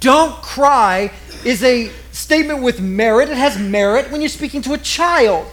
Don't 0.01 0.35
cry 0.43 1.13
is 1.45 1.63
a 1.63 1.91
statement 2.13 2.63
with 2.63 2.81
merit. 2.81 3.29
It 3.29 3.37
has 3.37 3.59
merit 3.59 4.11
when 4.11 4.21
you're 4.21 4.29
speaking 4.29 4.63
to 4.63 4.73
a 4.73 4.79
child 4.79 5.47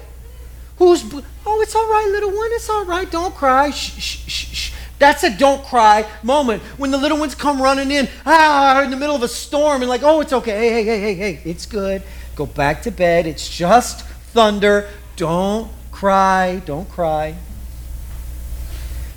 who's, 0.77 1.03
oh, 1.45 1.61
it's 1.61 1.75
all 1.75 1.89
right, 1.89 2.07
little 2.11 2.31
one, 2.35 2.49
it's 2.51 2.69
all 2.69 2.85
right, 2.85 3.09
don't 3.09 3.33
cry. 3.33 3.69
Shh, 3.69 3.99
shh, 3.99 4.27
shh, 4.27 4.53
shh. 4.53 4.72
That's 5.03 5.25
a 5.25 5.29
don't 5.29 5.65
cry 5.65 6.09
moment. 6.23 6.63
When 6.77 6.89
the 6.89 6.97
little 6.97 7.19
ones 7.19 7.35
come 7.35 7.61
running 7.61 7.91
in, 7.91 8.07
ah, 8.25 8.81
in 8.83 8.89
the 8.89 8.95
middle 8.95 9.17
of 9.17 9.21
a 9.21 9.27
storm, 9.27 9.81
and 9.81 9.89
like, 9.89 10.01
oh, 10.01 10.21
it's 10.21 10.31
okay. 10.31 10.57
Hey, 10.57 10.85
hey, 10.85 10.85
hey, 10.85 11.13
hey, 11.13 11.33
hey, 11.33 11.41
it's 11.43 11.65
good. 11.65 12.03
Go 12.37 12.45
back 12.45 12.83
to 12.83 12.91
bed. 12.91 13.27
It's 13.27 13.49
just 13.49 14.05
thunder. 14.31 14.87
Don't 15.17 15.69
cry. 15.91 16.61
Don't 16.65 16.89
cry. 16.89 17.35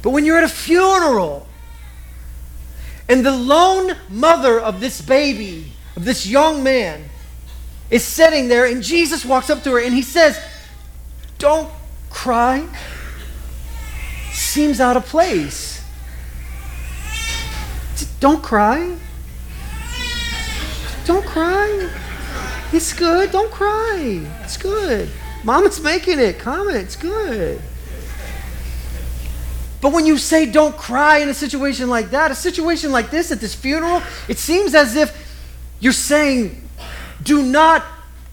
But 0.02 0.10
when 0.10 0.24
you're 0.24 0.38
at 0.38 0.42
a 0.42 0.48
funeral, 0.48 1.46
and 3.08 3.24
the 3.24 3.30
lone 3.30 3.92
mother 4.08 4.58
of 4.58 4.80
this 4.80 5.00
baby, 5.00 5.70
of 5.94 6.04
this 6.04 6.26
young 6.26 6.64
man, 6.64 7.04
is 7.90 8.02
sitting 8.02 8.48
there, 8.48 8.66
and 8.66 8.82
Jesus 8.82 9.24
walks 9.24 9.50
up 9.50 9.62
to 9.62 9.70
her 9.70 9.78
and 9.78 9.94
he 9.94 10.02
says, 10.02 10.36
Don't 11.38 11.70
cry. 12.10 12.66
Seems 14.32 14.80
out 14.80 14.96
of 14.96 15.06
place. 15.06 15.75
Don't 18.20 18.42
cry. 18.42 18.96
Don't 21.04 21.26
cry. 21.26 21.90
It's 22.72 22.92
good. 22.92 23.30
Don't 23.30 23.50
cry. 23.50 24.20
It's 24.42 24.56
good. 24.56 25.08
Mama's 25.44 25.80
making 25.80 26.18
it. 26.18 26.38
Come, 26.38 26.68
it's 26.70 26.96
good. 26.96 27.60
But 29.80 29.92
when 29.92 30.06
you 30.06 30.18
say 30.18 30.46
don't 30.46 30.76
cry 30.76 31.18
in 31.18 31.28
a 31.28 31.34
situation 31.34 31.88
like 31.88 32.10
that, 32.10 32.30
a 32.30 32.34
situation 32.34 32.90
like 32.90 33.10
this 33.10 33.30
at 33.30 33.40
this 33.40 33.54
funeral, 33.54 34.02
it 34.26 34.38
seems 34.38 34.74
as 34.74 34.96
if 34.96 35.14
you're 35.78 35.92
saying 35.92 36.62
do 37.22 37.42
not 37.42 37.84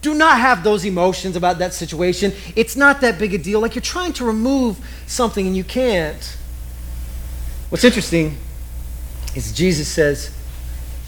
do 0.02 0.14
not 0.14 0.38
have 0.38 0.64
those 0.64 0.84
emotions 0.84 1.36
about 1.36 1.60
that 1.60 1.74
situation. 1.74 2.34
It's 2.56 2.76
not 2.76 3.02
that 3.02 3.18
big 3.18 3.34
a 3.34 3.38
deal. 3.38 3.60
Like 3.60 3.76
you're 3.76 3.82
trying 3.82 4.14
to 4.14 4.26
remove 4.26 4.78
something 5.08 5.46
and 5.46 5.56
you 5.56 5.64
can't. 5.64 6.38
What's 7.70 7.84
interesting 7.84 8.38
is 9.36 9.52
Jesus 9.52 9.88
says, 9.88 10.36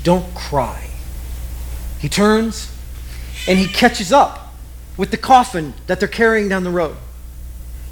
Don't 0.04 0.34
cry. 0.34 0.90
He 2.00 2.10
turns 2.10 2.72
and 3.48 3.60
he 3.60 3.68
catches 3.68 4.12
up 4.12 4.54
with 4.98 5.12
the 5.12 5.18
coffin 5.18 5.74
that 5.88 6.00
they're 6.00 6.10
carrying 6.10 6.50
down 6.50 6.64
the 6.64 6.72
road. 6.72 6.96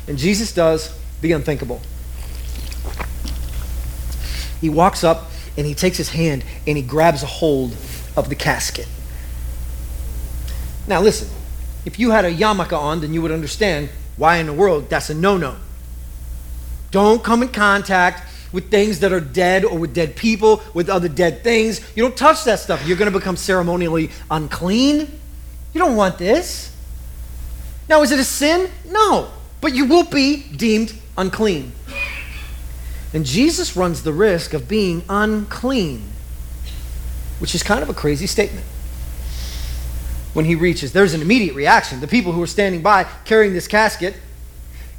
And 0.08 0.18
Jesus 0.18 0.54
does 0.54 0.98
the 1.22 1.32
unthinkable. 1.32 1.82
He 4.60 4.70
walks 4.70 5.04
up 5.04 5.32
and 5.58 5.68
he 5.68 5.74
takes 5.74 5.98
his 5.98 6.10
hand 6.10 6.44
and 6.66 6.78
he 6.78 6.84
grabs 6.84 7.24
a 7.24 7.28
hold 7.28 7.74
of 8.16 8.30
the 8.30 8.36
casket. 8.36 8.88
Now, 10.88 11.02
listen, 11.02 11.30
if 11.86 12.00
you 12.00 12.12
had 12.12 12.26
a 12.26 12.34
yarmulke 12.34 12.78
on, 12.78 13.02
then 13.02 13.14
you 13.14 13.22
would 13.22 13.32
understand 13.32 13.90
why 14.18 14.38
in 14.38 14.46
the 14.46 14.54
world 14.54 14.90
that's 14.90 15.10
a 15.10 15.14
no 15.14 15.38
no. 15.38 15.58
Don't 16.92 17.24
come 17.24 17.42
in 17.42 17.50
contact 17.50 18.28
with 18.54 18.70
things 18.70 19.00
that 19.00 19.12
are 19.12 19.20
dead 19.20 19.66
or 19.66 19.78
with 19.78 19.94
dead 19.94 20.16
people, 20.16 20.62
with 20.74 20.88
other 20.88 21.10
dead 21.10 21.44
things. 21.44 21.82
You 21.96 22.04
don't 22.04 22.16
touch 22.16 22.46
that 22.46 22.60
stuff. 22.60 22.88
You're 22.88 22.98
going 22.98 23.12
to 23.12 23.18
become 23.18 23.36
ceremonially 23.36 24.12
unclean. 24.32 25.00
You 25.74 25.80
don't 25.80 25.98
want 25.98 26.18
this. 26.18 26.74
Now, 27.90 28.02
is 28.04 28.12
it 28.12 28.20
a 28.20 28.24
sin? 28.24 28.70
No. 28.88 29.30
But 29.60 29.74
you 29.74 29.86
will 29.86 30.06
be 30.06 30.44
deemed 30.44 30.94
unclean. 31.18 31.74
And 33.14 33.26
Jesus 33.26 33.76
runs 33.76 34.04
the 34.04 34.14
risk 34.14 34.54
of 34.54 34.68
being 34.68 35.04
unclean, 35.10 36.04
which 37.40 37.54
is 37.54 37.62
kind 37.62 37.84
of 37.84 37.90
a 37.90 37.94
crazy 37.94 38.28
statement 38.28 38.66
when 40.34 40.46
he 40.46 40.56
reaches. 40.56 40.94
There's 40.94 41.14
an 41.14 41.22
immediate 41.22 41.56
reaction. 41.56 42.00
The 42.00 42.08
people 42.08 42.32
who 42.32 42.42
are 42.42 42.48
standing 42.48 42.82
by 42.82 43.06
carrying 43.26 43.54
this 43.54 43.68
casket 43.68 44.16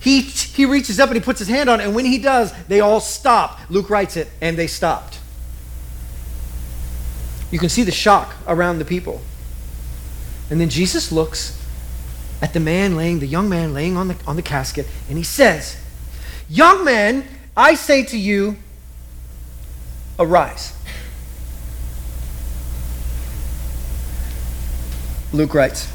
he, 0.05 0.21
he 0.21 0.67
reaches 0.67 1.01
up 1.01 1.09
and 1.09 1.17
he 1.17 1.23
puts 1.23 1.39
his 1.39 1.49
hand 1.49 1.71
on 1.71 1.81
it, 1.81 1.85
and 1.85 1.95
when 1.95 2.05
he 2.05 2.19
does, 2.19 2.53
they 2.67 2.81
all 2.81 3.01
stop. 3.01 3.59
Luke 3.71 3.89
writes 3.89 4.19
it, 4.19 4.29
and 4.43 4.55
they 4.55 4.67
stopped. 4.67 5.19
You 7.51 7.59
can 7.59 7.71
see 7.71 7.85
the 7.85 7.91
shock 7.91 8.35
around 8.47 8.81
the 8.81 8.85
people. 8.85 9.23
And 10.51 10.61
then 10.61 10.69
Jesus 10.69 11.11
looks 11.11 11.59
at 12.43 12.53
the 12.53 12.61
man 12.61 12.97
laying, 12.97 13.21
the 13.21 13.27
young 13.27 13.49
man 13.49 13.73
laying 13.73 13.97
on 13.97 14.09
the, 14.09 14.17
on 14.27 14.37
the 14.37 14.43
casket, 14.43 14.87
and 15.09 15.17
he 15.17 15.25
says, 15.25 15.79
Young 16.51 16.85
man, 16.85 17.25
I 17.57 17.75
say 17.75 18.05
to 18.05 18.19
you, 18.19 18.59
arise. 20.19 20.77
Luke 25.33 25.55
writes, 25.55 25.91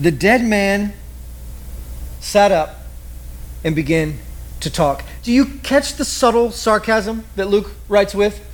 The 0.00 0.10
dead 0.10 0.42
man 0.42 0.94
sat 2.20 2.52
up 2.52 2.76
and 3.64 3.74
began 3.74 4.18
to 4.60 4.70
talk. 4.70 5.02
Do 5.22 5.32
you 5.32 5.46
catch 5.62 5.94
the 5.94 6.04
subtle 6.04 6.50
sarcasm 6.50 7.24
that 7.36 7.48
Luke 7.48 7.72
writes 7.88 8.14
with? 8.14 8.46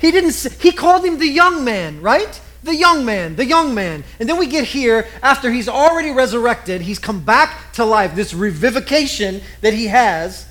He 0.00 0.10
didn't 0.10 0.34
he 0.60 0.72
called 0.72 1.04
him 1.04 1.18
the 1.18 1.28
young 1.28 1.64
man, 1.64 2.00
right? 2.00 2.40
The 2.62 2.74
young 2.74 3.04
man, 3.04 3.36
the 3.36 3.44
young 3.44 3.74
man. 3.74 4.04
And 4.20 4.28
then 4.28 4.38
we 4.38 4.46
get 4.46 4.64
here 4.64 5.06
after 5.22 5.50
he's 5.50 5.68
already 5.68 6.10
resurrected, 6.10 6.82
he's 6.82 6.98
come 6.98 7.24
back 7.24 7.72
to 7.74 7.84
life, 7.84 8.14
this 8.14 8.32
revivification 8.32 9.42
that 9.60 9.74
he 9.74 9.88
has. 9.88 10.46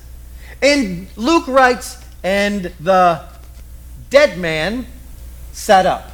And 0.60 1.08
Luke 1.16 1.48
writes, 1.48 2.02
and 2.22 2.64
the 2.78 3.26
dead 4.10 4.38
man 4.38 4.86
sat 5.52 5.86
up. 5.86 6.12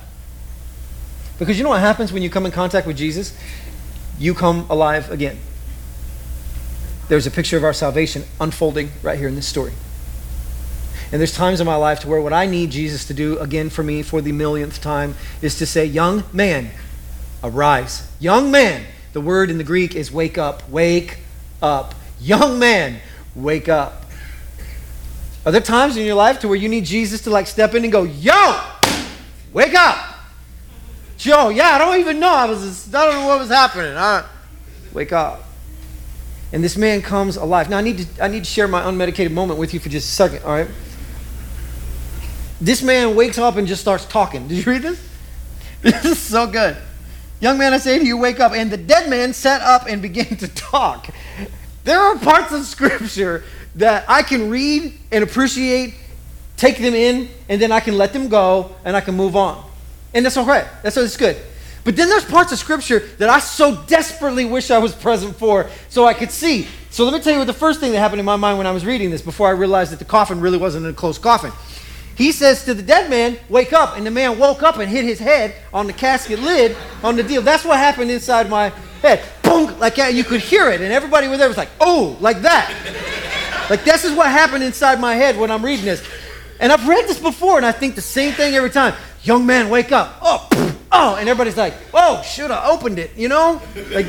Because 1.39 1.59
you 1.59 1.65
know 1.65 1.71
what 1.71 1.81
happens 1.81 2.13
when 2.13 2.23
you 2.23 2.31
come 2.31 2.47
in 2.47 2.53
contact 2.53 2.87
with 2.87 2.97
Jesus? 2.97 3.37
You 4.19 4.35
come 4.35 4.67
alive 4.71 5.11
again 5.11 5.39
there's 7.09 7.27
a 7.27 7.31
picture 7.31 7.57
of 7.57 7.65
our 7.65 7.73
salvation 7.73 8.25
unfolding 8.41 8.91
right 9.03 9.19
here 9.19 9.29
in 9.29 9.35
this 9.35 9.47
story. 9.47 9.73
And 11.11 11.19
there's 11.19 11.35
times 11.35 11.59
in 11.59 11.67
my 11.67 11.77
life 11.77 12.01
to 12.01 12.09
where 12.09 12.21
what 12.21 12.35
I 12.35 12.45
need 12.45 12.71
Jesus 12.71 13.07
to 13.07 13.15
do 13.15 13.39
again 13.39 13.71
for 13.71 13.83
me 13.83 14.03
for 14.03 14.21
the 14.21 14.33
millionth 14.33 14.83
time 14.83 15.15
is 15.41 15.57
to 15.59 15.67
say, 15.67 15.87
Young 15.87 16.25
man, 16.35 16.71
arise. 17.43 18.07
Young 18.21 18.51
man. 18.51 18.85
The 19.15 19.23
word 19.23 19.51
in 19.51 19.57
the 19.57 19.65
Greek 19.65 19.95
is 19.95 20.13
wake 20.13 20.37
up. 20.37 20.69
Wake 20.69 21.19
up. 21.63 21.95
Young 22.21 22.59
man, 22.59 23.01
wake 23.35 23.71
up. 23.71 24.05
Are 25.47 25.53
there 25.53 25.63
times 25.63 25.97
in 25.97 26.05
your 26.05 26.15
life 26.15 26.41
to 26.41 26.49
where 26.49 26.59
you 26.59 26.69
need 26.69 26.85
Jesus 26.85 27.23
to 27.23 27.31
like 27.31 27.47
step 27.47 27.75
in 27.75 27.85
and 27.85 27.93
go, 27.93 28.03
Yo, 28.03 28.61
wake 29.55 29.75
up? 29.75 30.17
Joe, 31.17 31.49
yeah, 31.49 31.71
I 31.71 31.79
don't 31.79 31.99
even 32.01 32.21
know. 32.21 32.33
I 32.33 32.45
was, 32.45 32.61
just, 32.61 32.95
I 32.95 33.07
don't 33.07 33.15
know 33.15 33.29
what 33.29 33.39
was 33.39 33.49
happening. 33.49 33.97
I, 33.97 34.25
wake 34.93 35.13
up 35.13 35.48
and 36.53 36.65
this 36.65 36.77
man 36.77 37.03
comes 37.03 37.37
alive. 37.37 37.69
Now 37.69 37.79
I 37.79 37.83
need 37.83 37.99
to 37.99 38.25
I 38.25 38.29
need 38.29 38.45
to 38.45 38.51
share 38.51 38.69
my 38.69 38.83
unmedicated 38.83 39.33
moment 39.33 39.59
with 39.59 39.75
you 39.75 39.81
for 39.81 39.89
just 39.89 40.09
a 40.09 40.13
second, 40.13 40.45
all 40.45 40.53
right? 40.53 40.69
This 42.61 42.83
man 42.83 43.15
wakes 43.15 43.39
up 43.39 43.57
and 43.57 43.69
just 43.69 43.81
starts 43.81 44.05
talking. 44.05 44.49
Did 44.49 44.65
you 44.65 44.73
read 44.73 44.83
this? 44.83 45.05
This 45.83 46.05
is 46.05 46.19
so 46.19 46.49
good. 46.49 46.77
Young 47.41 47.57
man, 47.57 47.73
I 47.73 47.79
say 47.79 48.01
to 48.01 48.05
you, 48.05 48.17
wake 48.17 48.41
up. 48.41 48.51
And 48.51 48.69
the 48.69 48.77
dead 48.77 49.09
man 49.09 49.33
sat 49.33 49.63
up 49.63 49.87
and 49.89 50.03
began 50.03 50.37
to 50.39 50.49
talk. 50.49 51.09
There 51.85 52.01
are 52.01 52.19
parts 52.19 52.53
of 52.53 52.65
Scripture 52.65 53.45
that 53.77 54.05
I 54.09 54.23
can 54.23 54.51
read 54.51 54.93
and 55.13 55.23
appreciate, 55.23 55.95
take 56.57 56.79
them 56.79 56.95
in, 56.95 57.29
and 57.49 57.63
then 57.63 57.71
I 57.71 57.79
can 57.79 57.97
let 57.97 58.13
them 58.13 58.29
go 58.29 58.75
and 58.85 58.97
I 58.97 59.01
can 59.01 59.15
move 59.15 59.37
on. 59.37 59.65
And 60.13 60.25
that's 60.25 60.37
all 60.37 60.47
right. 60.47 60.67
That's, 60.83 60.97
all. 60.97 61.05
that's 61.05 61.17
good. 61.17 61.37
But 61.89 61.97
then 61.97 62.11
there's 62.11 62.23
parts 62.27 62.53
of 62.53 62.59
Scripture 62.59 62.99
that 63.17 63.31
I 63.31 63.39
so 63.39 63.75
desperately 63.87 64.45
wish 64.45 64.71
I 64.71 64.77
was 64.77 64.95
present 64.95 65.35
for 65.37 65.71
so 65.89 66.05
I 66.05 66.13
could 66.13 66.31
see. 66.31 66.67
So 66.91 67.03
let 67.05 67.15
me 67.15 67.21
tell 67.21 67.33
you 67.33 67.39
what 67.39 67.47
the 67.47 67.55
first 67.55 67.81
thing 67.81 67.93
that 67.93 67.99
happened 67.99 68.21
in 68.21 68.27
my 68.27 68.37
mind 68.37 68.59
when 68.59 68.67
I 68.67 68.73
was 68.73 68.85
reading 68.85 69.11
this 69.11 69.23
before 69.23 69.49
I 69.49 69.53
realized 69.53 69.93
that 69.93 69.99
the 69.99 70.05
coffin 70.05 70.39
really 70.43 70.59
wasn't 70.59 70.85
a 70.85 70.93
closed 70.93 71.23
coffin. 71.23 71.51
He 72.15 72.31
says 72.31 72.63
to 72.67 72.75
the 72.75 72.83
dead 72.83 73.09
man, 73.09 73.39
Wake 73.49 73.73
up. 73.73 73.97
And 73.97 74.05
the 74.05 74.11
man 74.11 74.39
woke 74.39 74.63
up 74.63 74.77
and 74.77 74.91
hit 74.91 75.07
his 75.07 75.19
head 75.19 75.55
on 75.73 75.87
the 75.87 75.95
casket 75.95 76.41
lid 76.41 76.77
on 77.03 77.17
the 77.17 77.23
deal. 77.23 77.41
That's 77.41 77.65
what 77.65 77.79
happened 77.79 78.11
inside 78.11 78.51
my 78.51 78.69
head. 79.01 79.23
Boom! 79.43 79.79
Like. 79.79 79.97
You 79.97 80.25
could 80.25 80.43
hear 80.43 80.69
it. 80.69 80.83
And 80.83 80.93
everybody 80.93 81.27
was 81.27 81.39
there 81.39 81.49
was 81.49 81.57
like, 81.57 81.71
Oh, 81.81 82.19
like 82.21 82.43
that. 82.43 82.69
like 83.71 83.85
this 83.85 84.05
is 84.05 84.13
what 84.13 84.27
happened 84.27 84.63
inside 84.63 85.01
my 85.01 85.15
head 85.15 85.39
when 85.39 85.51
I'm 85.51 85.65
reading 85.65 85.87
this. 85.87 86.07
And 86.61 86.71
I've 86.71 86.87
read 86.87 87.07
this 87.07 87.19
before 87.19 87.57
and 87.57 87.65
I 87.65 87.73
think 87.73 87.95
the 87.95 88.03
same 88.03 88.35
thing 88.35 88.57
every 88.57 88.69
time. 88.69 88.93
Young 89.23 89.47
man, 89.47 89.71
wake 89.71 89.91
up. 89.91 90.19
Oh, 90.21 90.75
oh, 90.93 91.17
and 91.17 91.29
everybody's 91.29 91.57
like, 91.57 91.75
oh, 91.95 92.23
should 92.23 92.51
have 92.51 92.65
opened 92.65 92.99
it, 92.99 93.17
you 93.17 93.29
know? 93.29 93.61
Like, 93.91 94.07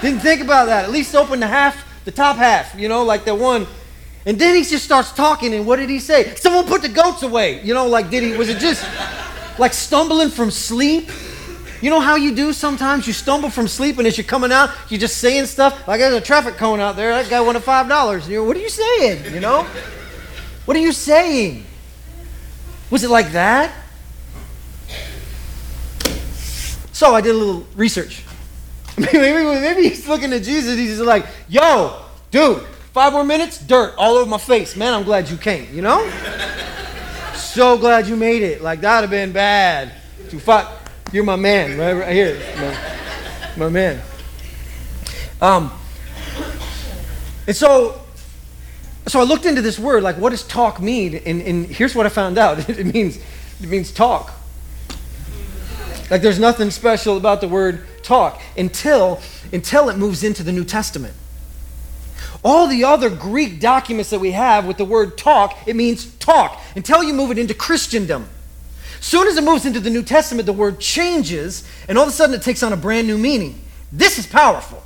didn't 0.00 0.20
think 0.20 0.40
about 0.40 0.66
that. 0.66 0.84
At 0.84 0.90
least 0.90 1.14
open 1.14 1.40
the 1.40 1.46
half, 1.46 1.84
the 2.04 2.12
top 2.12 2.36
half, 2.36 2.74
you 2.74 2.88
know, 2.88 3.04
like 3.04 3.24
the 3.24 3.34
one. 3.34 3.66
And 4.26 4.38
then 4.38 4.54
he 4.54 4.62
just 4.62 4.84
starts 4.84 5.12
talking, 5.12 5.54
and 5.54 5.66
what 5.66 5.76
did 5.76 5.88
he 5.88 6.00
say? 6.00 6.34
Someone 6.34 6.66
put 6.66 6.82
the 6.82 6.88
goats 6.88 7.22
away. 7.22 7.62
You 7.62 7.74
know, 7.74 7.86
like, 7.86 8.10
did 8.10 8.22
he, 8.22 8.36
was 8.36 8.48
it 8.48 8.58
just 8.58 8.86
like 9.58 9.72
stumbling 9.72 10.28
from 10.30 10.50
sleep? 10.50 11.10
You 11.80 11.90
know 11.90 12.00
how 12.00 12.16
you 12.16 12.34
do 12.34 12.52
sometimes? 12.52 13.06
You 13.06 13.12
stumble 13.12 13.50
from 13.50 13.68
sleep, 13.68 13.98
and 13.98 14.06
as 14.06 14.18
you're 14.18 14.24
coming 14.24 14.50
out, 14.50 14.70
you're 14.88 15.00
just 15.00 15.18
saying 15.18 15.46
stuff. 15.46 15.86
Like, 15.86 16.00
there's 16.00 16.14
a 16.14 16.20
traffic 16.20 16.56
cone 16.56 16.80
out 16.80 16.96
there. 16.96 17.10
That 17.12 17.30
guy 17.30 17.40
wanted 17.40 17.62
$5. 17.62 18.14
And 18.14 18.26
you're, 18.26 18.44
what 18.44 18.56
are 18.56 18.60
you 18.60 18.68
saying? 18.68 19.32
You 19.32 19.40
know? 19.40 19.62
What 20.64 20.76
are 20.76 20.80
you 20.80 20.92
saying? 20.92 21.64
Was 22.90 23.04
it 23.04 23.10
like 23.10 23.32
that? 23.32 23.72
So 26.98 27.14
I 27.14 27.20
did 27.20 27.36
a 27.36 27.38
little 27.38 27.64
research. 27.76 28.24
maybe, 28.98 29.20
maybe 29.20 29.88
he's 29.88 30.08
looking 30.08 30.32
at 30.32 30.42
Jesus. 30.42 30.76
He's 30.76 30.98
like, 30.98 31.26
yo, 31.48 31.96
dude, 32.32 32.60
five 32.92 33.12
more 33.12 33.22
minutes, 33.22 33.60
dirt 33.60 33.94
all 33.96 34.16
over 34.16 34.28
my 34.28 34.36
face. 34.36 34.74
Man, 34.74 34.92
I'm 34.92 35.04
glad 35.04 35.30
you 35.30 35.36
came, 35.36 35.72
you 35.72 35.80
know? 35.80 36.10
so 37.34 37.78
glad 37.78 38.08
you 38.08 38.16
made 38.16 38.42
it. 38.42 38.62
Like, 38.62 38.80
that 38.80 38.96
would 38.96 39.02
have 39.02 39.10
been 39.10 39.30
bad. 39.30 39.92
You 40.32 40.40
fuck, 40.40 40.72
you're 41.12 41.22
my 41.22 41.36
man, 41.36 41.78
right, 41.78 41.92
right 41.92 42.12
here. 42.12 42.36
My, 42.56 43.66
my 43.66 43.68
man. 43.68 44.02
Um, 45.40 45.70
and 47.46 47.54
so, 47.54 48.02
so 49.06 49.20
I 49.20 49.22
looked 49.22 49.46
into 49.46 49.62
this 49.62 49.78
word, 49.78 50.02
like, 50.02 50.16
what 50.16 50.30
does 50.30 50.42
talk 50.42 50.82
mean? 50.82 51.14
And, 51.14 51.42
and 51.42 51.66
here's 51.66 51.94
what 51.94 52.06
I 52.06 52.08
found 52.08 52.38
out. 52.38 52.68
it 52.68 52.92
means, 52.92 53.20
it 53.62 53.68
means 53.68 53.92
talk. 53.92 54.34
Like 56.10 56.22
there's 56.22 56.38
nothing 56.38 56.70
special 56.70 57.16
about 57.16 57.40
the 57.40 57.48
word 57.48 57.86
talk 58.02 58.40
until, 58.56 59.20
until 59.52 59.88
it 59.90 59.98
moves 59.98 60.24
into 60.24 60.42
the 60.42 60.52
New 60.52 60.64
Testament. 60.64 61.14
All 62.44 62.66
the 62.66 62.84
other 62.84 63.10
Greek 63.10 63.60
documents 63.60 64.10
that 64.10 64.20
we 64.20 64.30
have 64.30 64.64
with 64.64 64.78
the 64.78 64.84
word 64.84 65.18
talk, 65.18 65.58
it 65.66 65.76
means 65.76 66.14
talk 66.16 66.60
until 66.76 67.02
you 67.02 67.12
move 67.12 67.30
it 67.30 67.38
into 67.38 67.52
Christendom. 67.52 68.28
Soon 69.00 69.28
as 69.28 69.36
it 69.36 69.44
moves 69.44 69.66
into 69.66 69.80
the 69.80 69.90
New 69.90 70.02
Testament, 70.02 70.46
the 70.46 70.52
word 70.52 70.80
changes, 70.80 71.68
and 71.88 71.98
all 71.98 72.04
of 72.04 72.10
a 72.10 72.12
sudden 72.12 72.34
it 72.34 72.42
takes 72.42 72.62
on 72.62 72.72
a 72.72 72.76
brand 72.76 73.06
new 73.06 73.18
meaning. 73.18 73.60
This 73.92 74.18
is 74.18 74.26
powerful. 74.26 74.82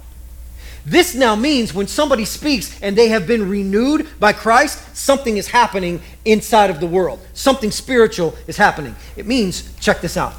This 0.85 1.15
now 1.15 1.37
means 1.37 1.73
when 1.73 1.87
somebody 1.87 2.25
speaks 2.25 2.81
and 2.83 2.97
they 2.97 3.09
have 3.09 3.27
been 3.27 3.49
renewed 3.49 4.09
by 4.19 4.33
Christ, 4.33 4.97
something 4.97 5.37
is 5.37 5.49
happening 5.49 6.03
inside 6.25 6.71
of 6.71 6.81
the 6.81 6.87
world. 6.87 7.21
Something 7.35 7.71
spiritual 7.71 8.35
is 8.49 8.57
happening. 8.57 8.97
It 9.17 9.27
means, 9.27 9.73
check 9.77 10.01
this 10.01 10.17
out 10.17 10.35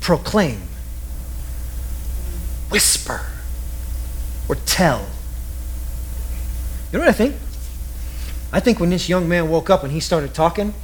proclaim, 0.00 0.62
whisper, 2.70 3.20
or 4.48 4.54
tell. 4.54 5.06
You 6.90 6.98
know 6.98 7.04
what 7.04 7.08
I 7.08 7.12
think? 7.12 7.36
I 8.52 8.60
think 8.60 8.80
when 8.80 8.90
this 8.90 9.08
young 9.08 9.28
man 9.28 9.48
woke 9.48 9.70
up 9.70 9.84
and 9.84 9.92
he 9.92 10.00
started 10.00 10.34
talking, 10.34 10.74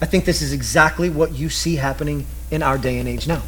I 0.00 0.06
think 0.06 0.24
this 0.24 0.42
is 0.42 0.52
exactly 0.52 1.10
what 1.10 1.32
you 1.32 1.48
see 1.48 1.76
happening 1.76 2.26
in 2.50 2.62
our 2.62 2.78
day 2.78 2.98
and 2.98 3.08
age 3.08 3.26
now. 3.26 3.42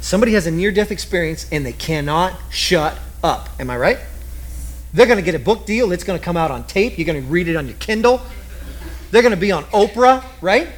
Somebody 0.00 0.32
has 0.32 0.46
a 0.46 0.50
near 0.50 0.72
death 0.72 0.90
experience 0.90 1.46
and 1.52 1.66
they 1.66 1.72
cannot 1.72 2.34
shut 2.50 2.98
up. 3.22 3.48
Am 3.60 3.68
I 3.68 3.76
right? 3.76 3.98
They're 4.94 5.06
going 5.06 5.18
to 5.18 5.24
get 5.24 5.34
a 5.34 5.38
book 5.38 5.66
deal. 5.66 5.92
It's 5.92 6.04
going 6.04 6.18
to 6.18 6.24
come 6.24 6.36
out 6.36 6.50
on 6.50 6.64
tape. 6.64 6.98
You're 6.98 7.06
going 7.06 7.22
to 7.22 7.28
read 7.28 7.48
it 7.48 7.56
on 7.56 7.66
your 7.66 7.76
Kindle. 7.76 8.20
They're 9.10 9.22
going 9.22 9.34
to 9.34 9.40
be 9.40 9.52
on 9.52 9.64
Oprah, 9.64 10.24
right? 10.40 10.68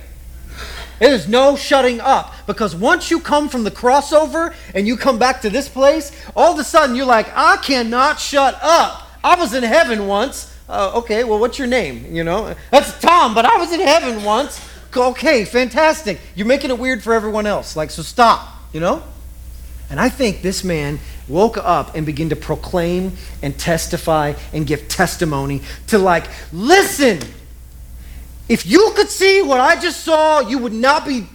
There's 0.98 1.28
no 1.28 1.57
shutting 1.57 2.00
up 2.00 2.35
because 2.46 2.74
once 2.74 3.11
you 3.11 3.20
come 3.20 3.48
from 3.48 3.64
the 3.64 3.70
crossover 3.70 4.54
and 4.74 4.87
you 4.87 4.96
come 4.96 5.18
back 5.18 5.40
to 5.42 5.50
this 5.50 5.68
place, 5.68 6.12
all 6.37 6.52
of 6.52 6.59
a 6.59 6.64
sudden 6.64 6.96
you're 6.96 7.07
like, 7.07 7.28
I 7.35 7.57
cannot 7.59 8.20
shut 8.20 8.59
up. 8.62 9.09
I 9.22 9.37
was 9.37 9.54
in 9.54 9.62
heaven 9.62 10.07
once. 10.07 10.54
Uh, 10.68 10.92
okay, 10.96 11.24
well, 11.24 11.38
what's 11.38 11.59
your 11.59 11.68
name? 11.68 12.14
You 12.14 12.24
know, 12.24 12.54
that's 12.70 12.98
Tom, 13.00 13.35
but 13.35 13.44
I 13.44 13.57
was 13.59 13.72
in 13.72 13.80
heaven 13.80 14.24
once. 14.24 14.61
Okay, 14.96 15.44
fantastic. 15.44 16.20
You're 16.35 16.46
making 16.46 16.70
it 16.70 16.78
weird 16.78 17.02
for 17.02 17.12
everyone 17.12 17.46
else. 17.46 17.76
Like, 17.76 17.90
so 17.90 18.02
stop, 18.02 18.48
you 18.72 18.80
know? 18.80 19.02
And 19.90 20.00
I 20.00 20.09
think 20.09 20.42
this 20.42 20.64
man 20.64 20.98
woke 21.28 21.57
up 21.59 21.94
and 21.94 22.07
began 22.07 22.28
to 22.30 22.37
proclaim 22.37 23.12
and 23.42 23.59
testify 23.59 24.35
and 24.52 24.66
give 24.66 24.88
testimony 24.88 25.62
to, 25.88 25.98
like, 25.98 26.24
listen, 26.52 27.20
if 28.48 28.66
you 28.66 28.92
could 28.94 29.09
see 29.09 29.42
what 29.42 29.61
I 29.61 29.80
just 29.80 30.04
saw, 30.04 30.40
you 30.40 30.59
would 30.59 30.72
not 30.72 31.07
be 31.07 31.26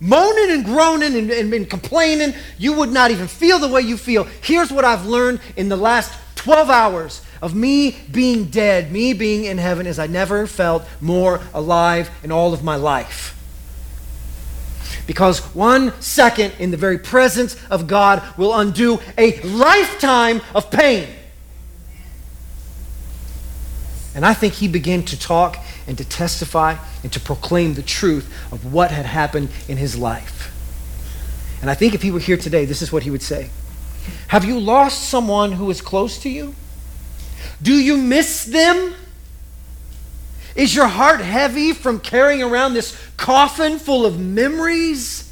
moaning 0.00 0.50
and 0.50 0.64
groaning 0.64 1.14
and, 1.14 1.30
and, 1.30 1.52
and 1.52 1.68
complaining, 1.68 2.34
you 2.58 2.72
would 2.74 2.90
not 2.90 3.10
even 3.10 3.28
feel 3.28 3.58
the 3.58 3.68
way 3.68 3.80
you 3.80 3.96
feel. 3.96 4.24
Here's 4.42 4.70
what 4.70 4.84
I've 4.84 5.06
learned 5.06 5.40
in 5.56 5.68
the 5.68 5.76
last 5.76 6.12
12 6.36 6.70
hours 6.70 7.22
of 7.42 7.54
me 7.54 7.96
being 8.10 8.46
dead, 8.46 8.92
me 8.92 9.12
being 9.12 9.44
in 9.44 9.58
heaven, 9.58 9.86
is 9.86 9.98
I 9.98 10.06
never 10.06 10.46
felt 10.46 10.84
more 11.00 11.40
alive 11.52 12.10
in 12.22 12.32
all 12.32 12.52
of 12.52 12.62
my 12.62 12.76
life. 12.76 13.32
Because 15.06 15.40
one 15.54 15.98
second 16.00 16.52
in 16.58 16.70
the 16.70 16.76
very 16.76 16.98
presence 16.98 17.56
of 17.70 17.86
God 17.86 18.22
will 18.36 18.58
undo 18.58 18.98
a 19.16 19.40
lifetime 19.42 20.40
of 20.54 20.70
pain. 20.70 21.08
And 24.14 24.24
I 24.24 24.34
think 24.34 24.54
he 24.54 24.66
began 24.66 25.04
to 25.04 25.18
talk 25.18 25.58
and 25.86 25.96
to 25.98 26.04
testify 26.04 26.76
and 27.02 27.12
to 27.12 27.20
proclaim 27.20 27.74
the 27.74 27.82
truth 27.82 28.32
of 28.52 28.72
what 28.72 28.90
had 28.90 29.06
happened 29.06 29.50
in 29.68 29.76
his 29.76 29.96
life. 29.96 30.52
And 31.60 31.70
I 31.70 31.74
think 31.74 31.94
if 31.94 32.02
he 32.02 32.10
were 32.10 32.20
here 32.20 32.36
today, 32.36 32.64
this 32.64 32.82
is 32.82 32.92
what 32.92 33.02
he 33.02 33.10
would 33.10 33.22
say 33.22 33.50
Have 34.28 34.44
you 34.44 34.58
lost 34.58 35.08
someone 35.08 35.52
who 35.52 35.70
is 35.70 35.80
close 35.80 36.18
to 36.20 36.28
you? 36.28 36.54
Do 37.62 37.72
you 37.72 37.96
miss 37.96 38.44
them? 38.44 38.94
Is 40.54 40.74
your 40.74 40.86
heart 40.86 41.20
heavy 41.20 41.72
from 41.72 42.00
carrying 42.00 42.42
around 42.42 42.74
this 42.74 42.98
coffin 43.16 43.78
full 43.78 44.06
of 44.06 44.18
memories? 44.18 45.30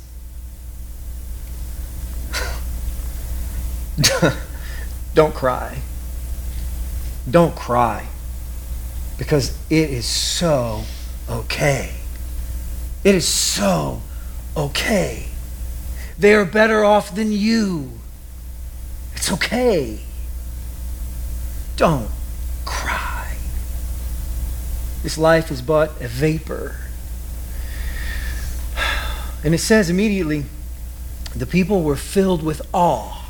Don't 5.14 5.34
cry. 5.34 5.78
Don't 7.30 7.54
cry. 7.54 8.06
Because 9.18 9.56
it 9.70 9.90
is 9.90 10.06
so 10.06 10.82
okay. 11.28 11.94
It 13.04 13.14
is 13.14 13.28
so 13.28 14.02
okay. 14.56 15.26
They 16.18 16.34
are 16.34 16.44
better 16.44 16.84
off 16.84 17.14
than 17.14 17.32
you. 17.32 17.92
It's 19.14 19.32
okay. 19.32 20.00
Don't 21.76 22.10
cry. 22.64 23.36
This 25.02 25.18
life 25.18 25.50
is 25.50 25.60
but 25.60 26.00
a 26.00 26.08
vapor. 26.08 26.76
And 29.44 29.54
it 29.54 29.58
says 29.58 29.90
immediately, 29.90 30.44
the 31.36 31.46
people 31.46 31.82
were 31.82 31.96
filled 31.96 32.42
with 32.42 32.62
awe. 32.72 33.23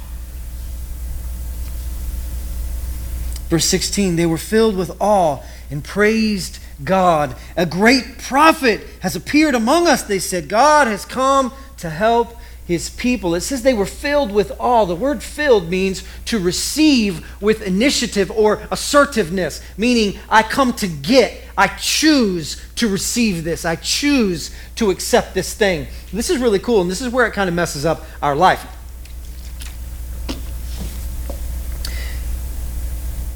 Verse 3.55 3.67
16, 3.67 4.17
they 4.17 4.27
were 4.27 4.37
filled 4.37 4.77
with 4.77 5.01
awe 5.01 5.41
and 5.71 5.85
praised 5.85 6.59
God. 6.83 7.37
A 7.57 7.65
great 7.65 8.19
prophet 8.19 8.85
has 8.99 9.15
appeared 9.15 9.55
among 9.55 9.87
us, 9.87 10.03
they 10.03 10.19
said. 10.19 10.49
God 10.49 10.89
has 10.89 11.05
come 11.05 11.53
to 11.77 11.89
help 11.89 12.37
his 12.67 12.91
people. 12.91 13.33
It 13.37 13.43
says 13.43 13.63
they 13.63 13.73
were 13.73 13.87
filled 13.87 14.33
with 14.33 14.51
awe. 14.59 14.87
The 14.87 14.97
word 14.97 15.23
filled 15.23 15.71
means 15.71 16.03
to 16.25 16.41
receive 16.41 17.25
with 17.41 17.63
initiative 17.63 18.29
or 18.33 18.61
assertiveness, 18.73 19.63
meaning 19.77 20.19
I 20.29 20.43
come 20.43 20.73
to 20.73 20.89
get, 20.89 21.41
I 21.57 21.69
choose 21.69 22.61
to 22.75 22.89
receive 22.89 23.45
this, 23.45 23.65
I 23.65 23.77
choose 23.77 24.53
to 24.75 24.91
accept 24.91 25.33
this 25.33 25.55
thing. 25.55 25.87
This 26.13 26.29
is 26.29 26.39
really 26.39 26.59
cool, 26.59 26.81
and 26.81 26.91
this 26.91 27.01
is 27.01 27.13
where 27.13 27.29
it 27.29 27.35
kind 27.35 27.49
of 27.49 27.55
messes 27.55 27.87
up 27.87 28.05
our 28.21 28.35
life. 28.35 28.67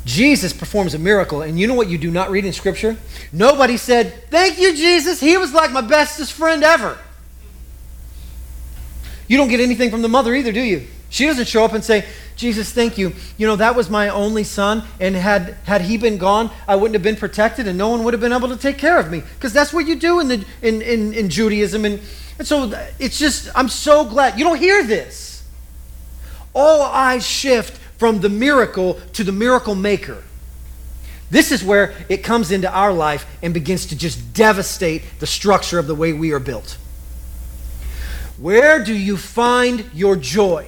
Jesus 0.08 0.54
performs 0.54 0.94
a 0.94 0.98
miracle, 0.98 1.42
and 1.42 1.60
you 1.60 1.66
know 1.66 1.74
what 1.74 1.90
you 1.90 1.98
do 1.98 2.10
not 2.10 2.30
read 2.30 2.46
in 2.46 2.54
Scripture? 2.54 2.96
Nobody 3.30 3.76
said, 3.76 4.14
Thank 4.30 4.58
you, 4.58 4.74
Jesus. 4.74 5.20
He 5.20 5.36
was 5.36 5.52
like 5.52 5.70
my 5.70 5.82
bestest 5.82 6.32
friend 6.32 6.64
ever. 6.64 6.96
You 9.26 9.36
don't 9.36 9.48
get 9.48 9.60
anything 9.60 9.90
from 9.90 10.00
the 10.00 10.08
mother 10.08 10.34
either, 10.34 10.50
do 10.50 10.62
you? 10.62 10.86
She 11.10 11.26
doesn't 11.26 11.46
show 11.46 11.62
up 11.62 11.74
and 11.74 11.84
say, 11.84 12.06
Jesus, 12.36 12.72
thank 12.72 12.96
you. 12.96 13.12
You 13.36 13.46
know, 13.46 13.56
that 13.56 13.76
was 13.76 13.90
my 13.90 14.08
only 14.08 14.44
son, 14.44 14.82
and 14.98 15.14
had, 15.14 15.58
had 15.64 15.82
he 15.82 15.98
been 15.98 16.16
gone, 16.16 16.50
I 16.66 16.76
wouldn't 16.76 16.94
have 16.94 17.02
been 17.02 17.16
protected, 17.16 17.68
and 17.68 17.76
no 17.76 17.90
one 17.90 18.02
would 18.04 18.14
have 18.14 18.20
been 18.22 18.32
able 18.32 18.48
to 18.48 18.56
take 18.56 18.78
care 18.78 18.98
of 18.98 19.10
me. 19.10 19.22
Because 19.34 19.52
that's 19.52 19.74
what 19.74 19.86
you 19.86 19.94
do 19.94 20.20
in, 20.20 20.28
the, 20.28 20.46
in, 20.62 20.80
in, 20.80 21.12
in 21.12 21.28
Judaism. 21.28 21.84
And, 21.84 22.00
and 22.38 22.48
so 22.48 22.72
it's 22.98 23.18
just, 23.18 23.50
I'm 23.54 23.68
so 23.68 24.06
glad. 24.06 24.38
You 24.38 24.46
don't 24.46 24.58
hear 24.58 24.82
this. 24.84 25.44
All 26.54 26.80
eyes 26.80 27.26
shift 27.26 27.78
from 27.98 28.20
the 28.20 28.28
miracle 28.28 28.94
to 29.12 29.24
the 29.24 29.32
miracle 29.32 29.74
maker. 29.74 30.22
This 31.30 31.52
is 31.52 31.62
where 31.62 31.94
it 32.08 32.18
comes 32.18 32.50
into 32.50 32.72
our 32.72 32.92
life 32.92 33.26
and 33.42 33.52
begins 33.52 33.86
to 33.86 33.96
just 33.96 34.32
devastate 34.32 35.02
the 35.18 35.26
structure 35.26 35.78
of 35.78 35.86
the 35.86 35.94
way 35.94 36.12
we 36.12 36.32
are 36.32 36.38
built. 36.38 36.78
Where 38.38 38.82
do 38.82 38.94
you 38.94 39.16
find 39.16 39.84
your 39.92 40.16
joy? 40.16 40.66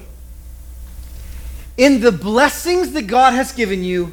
In 1.79 2.01
the 2.01 2.13
blessings 2.13 2.93
that 2.93 3.07
God 3.07 3.33
has 3.33 3.53
given 3.53 3.83
you, 3.83 4.13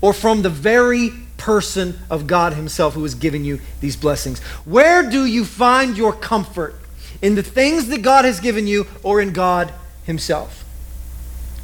or 0.00 0.12
from 0.12 0.42
the 0.42 0.50
very 0.50 1.10
person 1.36 1.98
of 2.10 2.26
God 2.26 2.54
Himself 2.54 2.94
who 2.94 3.02
has 3.02 3.14
given 3.14 3.44
you 3.44 3.60
these 3.80 3.96
blessings? 3.96 4.40
Where 4.64 5.08
do 5.08 5.24
you 5.24 5.44
find 5.44 5.96
your 5.96 6.12
comfort? 6.12 6.74
In 7.22 7.34
the 7.34 7.42
things 7.42 7.88
that 7.88 8.02
God 8.02 8.24
has 8.24 8.40
given 8.40 8.66
you, 8.66 8.86
or 9.02 9.20
in 9.20 9.32
God 9.32 9.72
Himself? 10.04 10.63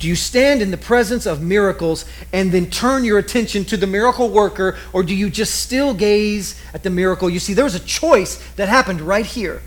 Do 0.01 0.09
you 0.09 0.17
stand 0.17 0.63
in 0.63 0.71
the 0.71 0.79
presence 0.79 1.27
of 1.27 1.43
miracles 1.43 2.07
and 2.33 2.51
then 2.51 2.71
turn 2.71 3.05
your 3.05 3.19
attention 3.19 3.67
to 3.67 3.77
the 3.77 3.87
miracle 3.87 4.31
worker, 4.31 4.79
or 4.95 5.03
do 5.03 5.15
you 5.15 5.29
just 5.29 5.61
still 5.61 5.93
gaze 5.93 6.59
at 6.73 6.83
the 6.83 6.89
miracle? 6.89 7.29
You 7.29 7.39
see, 7.39 7.53
there 7.53 7.67
was 7.67 7.75
a 7.75 7.81
choice 7.81 8.37
that 8.55 8.71
happened 8.71 9.03
right 9.03 9.27
here. 9.27 9.61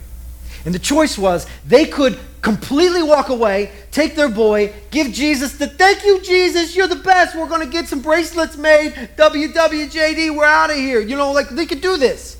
And 0.66 0.74
the 0.74 0.80
choice 0.80 1.20
was 1.20 1.46
they 1.68 1.86
could 1.86 2.20
completely 2.42 3.04
walk 3.04 3.30
away, 3.30 3.72
take 3.92 4.16
their 4.16 4.28
boy, 4.28 4.74
give 4.90 5.12
Jesus 5.14 5.58
the 5.58 5.68
thank 5.68 6.04
you, 6.04 6.20
Jesus, 6.22 6.76
you're 6.76 6.88
the 6.88 6.96
best. 6.96 7.36
We're 7.36 7.48
going 7.48 7.66
to 7.66 7.72
get 7.72 7.88
some 7.88 8.02
bracelets 8.02 8.58
made. 8.58 8.94
WWJD, 9.16 10.36
we're 10.36 10.46
out 10.46 10.72
of 10.72 10.78
here. 10.78 11.00
You 11.00 11.16
know, 11.16 11.32
like 11.32 11.50
they 11.50 11.68
could 11.68 11.82
do 11.82 11.98
this. 11.98 12.38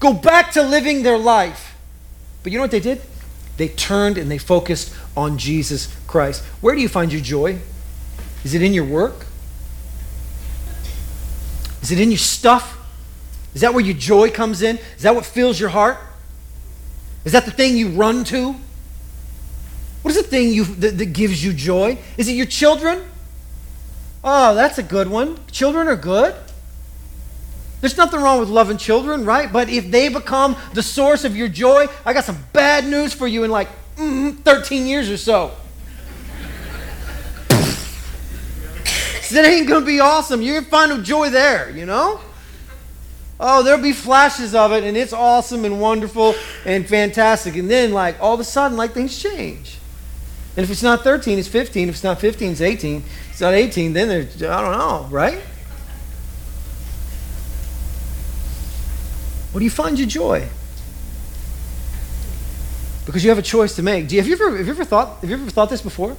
Go 0.00 0.12
back 0.12 0.50
to 0.52 0.64
living 0.64 1.04
their 1.04 1.18
life. 1.18 1.76
But 2.42 2.50
you 2.50 2.58
know 2.58 2.64
what 2.64 2.72
they 2.72 2.80
did? 2.80 3.00
They 3.60 3.68
turned 3.68 4.16
and 4.16 4.30
they 4.30 4.38
focused 4.38 4.90
on 5.14 5.36
Jesus 5.36 5.94
Christ. 6.06 6.42
Where 6.62 6.74
do 6.74 6.80
you 6.80 6.88
find 6.88 7.12
your 7.12 7.20
joy? 7.20 7.58
Is 8.42 8.54
it 8.54 8.62
in 8.62 8.72
your 8.72 8.86
work? 8.86 9.26
Is 11.82 11.90
it 11.90 12.00
in 12.00 12.10
your 12.10 12.16
stuff? 12.16 12.78
Is 13.54 13.60
that 13.60 13.74
where 13.74 13.84
your 13.84 13.96
joy 13.96 14.30
comes 14.30 14.62
in? 14.62 14.78
Is 14.96 15.02
that 15.02 15.14
what 15.14 15.26
fills 15.26 15.60
your 15.60 15.68
heart? 15.68 15.98
Is 17.26 17.32
that 17.32 17.44
the 17.44 17.50
thing 17.50 17.76
you 17.76 17.90
run 17.90 18.24
to? 18.24 18.54
What 20.00 20.10
is 20.10 20.16
the 20.16 20.22
thing 20.22 20.54
you, 20.54 20.64
that, 20.64 20.96
that 20.96 21.12
gives 21.12 21.44
you 21.44 21.52
joy? 21.52 21.98
Is 22.16 22.28
it 22.28 22.32
your 22.32 22.46
children? 22.46 23.04
Oh, 24.24 24.54
that's 24.54 24.78
a 24.78 24.82
good 24.82 25.10
one. 25.10 25.38
Children 25.50 25.86
are 25.86 25.96
good. 25.96 26.34
There's 27.80 27.96
nothing 27.96 28.20
wrong 28.20 28.40
with 28.40 28.48
loving 28.48 28.76
children, 28.76 29.24
right? 29.24 29.50
But 29.50 29.70
if 29.70 29.90
they 29.90 30.08
become 30.08 30.56
the 30.74 30.82
source 30.82 31.24
of 31.24 31.36
your 31.36 31.48
joy, 31.48 31.86
I 32.04 32.12
got 32.12 32.24
some 32.24 32.38
bad 32.52 32.84
news 32.86 33.14
for 33.14 33.26
you 33.26 33.44
in 33.44 33.50
like 33.50 33.68
mm, 33.96 34.36
13 34.38 34.86
years 34.86 35.08
or 35.08 35.16
so. 35.16 35.52
it 39.30 39.46
ain't 39.46 39.68
going 39.68 39.80
to 39.80 39.86
be 39.86 40.00
awesome. 40.00 40.42
You're 40.42 40.54
going 40.54 40.64
to 40.64 40.70
find 40.70 40.90
no 40.90 41.02
joy 41.02 41.30
there, 41.30 41.70
you 41.70 41.86
know? 41.86 42.20
Oh, 43.42 43.62
there'll 43.62 43.82
be 43.82 43.94
flashes 43.94 44.54
of 44.54 44.72
it, 44.72 44.84
and 44.84 44.98
it's 44.98 45.14
awesome 45.14 45.64
and 45.64 45.80
wonderful 45.80 46.34
and 46.66 46.86
fantastic. 46.86 47.56
And 47.56 47.70
then, 47.70 47.92
like, 47.92 48.20
all 48.20 48.34
of 48.34 48.40
a 48.40 48.44
sudden, 48.44 48.76
like, 48.76 48.92
things 48.92 49.18
change. 49.18 49.78
And 50.56 50.64
if 50.64 50.70
it's 50.70 50.82
not 50.82 51.02
13, 51.02 51.38
it's 51.38 51.48
15. 51.48 51.88
If 51.88 51.94
it's 51.94 52.04
not 52.04 52.20
15, 52.20 52.52
it's 52.52 52.60
18. 52.60 52.96
If 52.98 53.30
it's 53.30 53.40
not 53.40 53.54
18, 53.54 53.94
then 53.94 54.08
there's, 54.08 54.42
I 54.42 54.60
don't 54.60 54.76
know, 54.76 55.06
right? 55.10 55.40
What 59.52 59.58
do 59.58 59.64
you 59.64 59.70
find 59.70 59.98
your 59.98 60.08
joy? 60.08 60.48
Because 63.06 63.24
you 63.24 63.30
have 63.30 63.38
a 63.38 63.42
choice 63.42 63.74
to 63.76 63.82
make. 63.82 64.08
Do 64.08 64.14
you, 64.14 64.20
have, 64.20 64.28
you 64.28 64.34
ever, 64.34 64.56
have 64.56 64.66
you 64.66 64.72
ever 64.72 64.84
thought 64.84 65.20
have 65.20 65.30
you 65.30 65.36
ever 65.36 65.50
thought 65.50 65.70
this 65.70 65.82
before? 65.82 66.16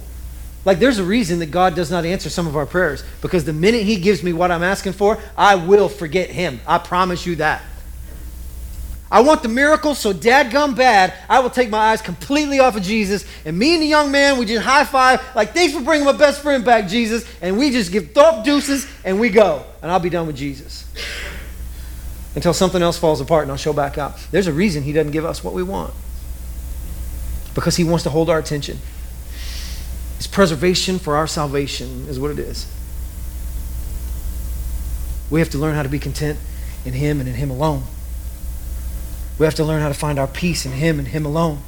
Like 0.64 0.78
there's 0.78 0.98
a 0.98 1.04
reason 1.04 1.38
that 1.38 1.50
God 1.50 1.74
does 1.74 1.90
not 1.90 2.04
answer 2.04 2.28
some 2.28 2.46
of 2.46 2.56
our 2.56 2.66
prayers. 2.66 3.02
Because 3.22 3.44
the 3.44 3.52
minute 3.52 3.84
He 3.84 3.96
gives 3.96 4.22
me 4.22 4.32
what 4.32 4.50
I'm 4.50 4.62
asking 4.62 4.92
for, 4.92 5.18
I 5.36 5.54
will 5.54 5.88
forget 5.88 6.28
Him. 6.30 6.60
I 6.66 6.78
promise 6.78 7.24
you 7.24 7.36
that. 7.36 7.62
I 9.10 9.20
want 9.20 9.42
the 9.42 9.48
miracle 9.48 9.94
so 9.94 10.14
dadgum 10.14 10.74
bad, 10.74 11.12
I 11.28 11.40
will 11.40 11.50
take 11.50 11.68
my 11.68 11.78
eyes 11.78 12.00
completely 12.00 12.60
off 12.60 12.76
of 12.76 12.82
Jesus. 12.82 13.26
And 13.44 13.58
me 13.58 13.74
and 13.74 13.82
the 13.82 13.86
young 13.86 14.10
man, 14.10 14.38
we 14.38 14.46
just 14.46 14.64
high 14.64 14.86
five, 14.86 15.22
like, 15.34 15.52
thanks 15.52 15.74
for 15.74 15.82
bringing 15.82 16.06
my 16.06 16.12
best 16.12 16.40
friend 16.40 16.64
back, 16.64 16.88
Jesus. 16.88 17.26
And 17.42 17.58
we 17.58 17.70
just 17.70 17.92
give 17.92 18.12
thump 18.12 18.42
deuces 18.42 18.86
and 19.04 19.20
we 19.20 19.28
go. 19.28 19.66
And 19.82 19.90
I'll 19.90 20.00
be 20.00 20.08
done 20.08 20.26
with 20.26 20.36
Jesus 20.36 20.86
until 22.34 22.54
something 22.54 22.82
else 22.82 22.98
falls 22.98 23.20
apart 23.20 23.42
and 23.42 23.50
I'll 23.50 23.58
show 23.58 23.72
back 23.72 23.98
up. 23.98 24.18
There's 24.30 24.46
a 24.46 24.52
reason 24.52 24.82
He 24.82 24.92
doesn't 24.92 25.12
give 25.12 25.24
us 25.24 25.44
what 25.44 25.54
we 25.54 25.62
want 25.62 25.92
because 27.54 27.76
He 27.76 27.84
wants 27.84 28.04
to 28.04 28.10
hold 28.10 28.30
our 28.30 28.38
attention. 28.38 28.78
It's 30.16 30.26
preservation 30.26 30.98
for 30.98 31.16
our 31.16 31.26
salvation, 31.26 32.06
is 32.08 32.18
what 32.18 32.30
it 32.30 32.38
is. 32.38 32.70
We 35.30 35.40
have 35.40 35.50
to 35.50 35.58
learn 35.58 35.74
how 35.74 35.82
to 35.82 35.88
be 35.88 35.98
content 35.98 36.38
in 36.84 36.92
Him 36.92 37.20
and 37.20 37.28
in 37.28 37.34
Him 37.34 37.50
alone. 37.50 37.84
We 39.38 39.46
have 39.46 39.54
to 39.56 39.64
learn 39.64 39.82
how 39.82 39.88
to 39.88 39.94
find 39.94 40.18
our 40.18 40.26
peace 40.26 40.64
in 40.64 40.72
Him 40.72 40.98
and 40.98 41.08
Him 41.08 41.26
alone. 41.26 41.60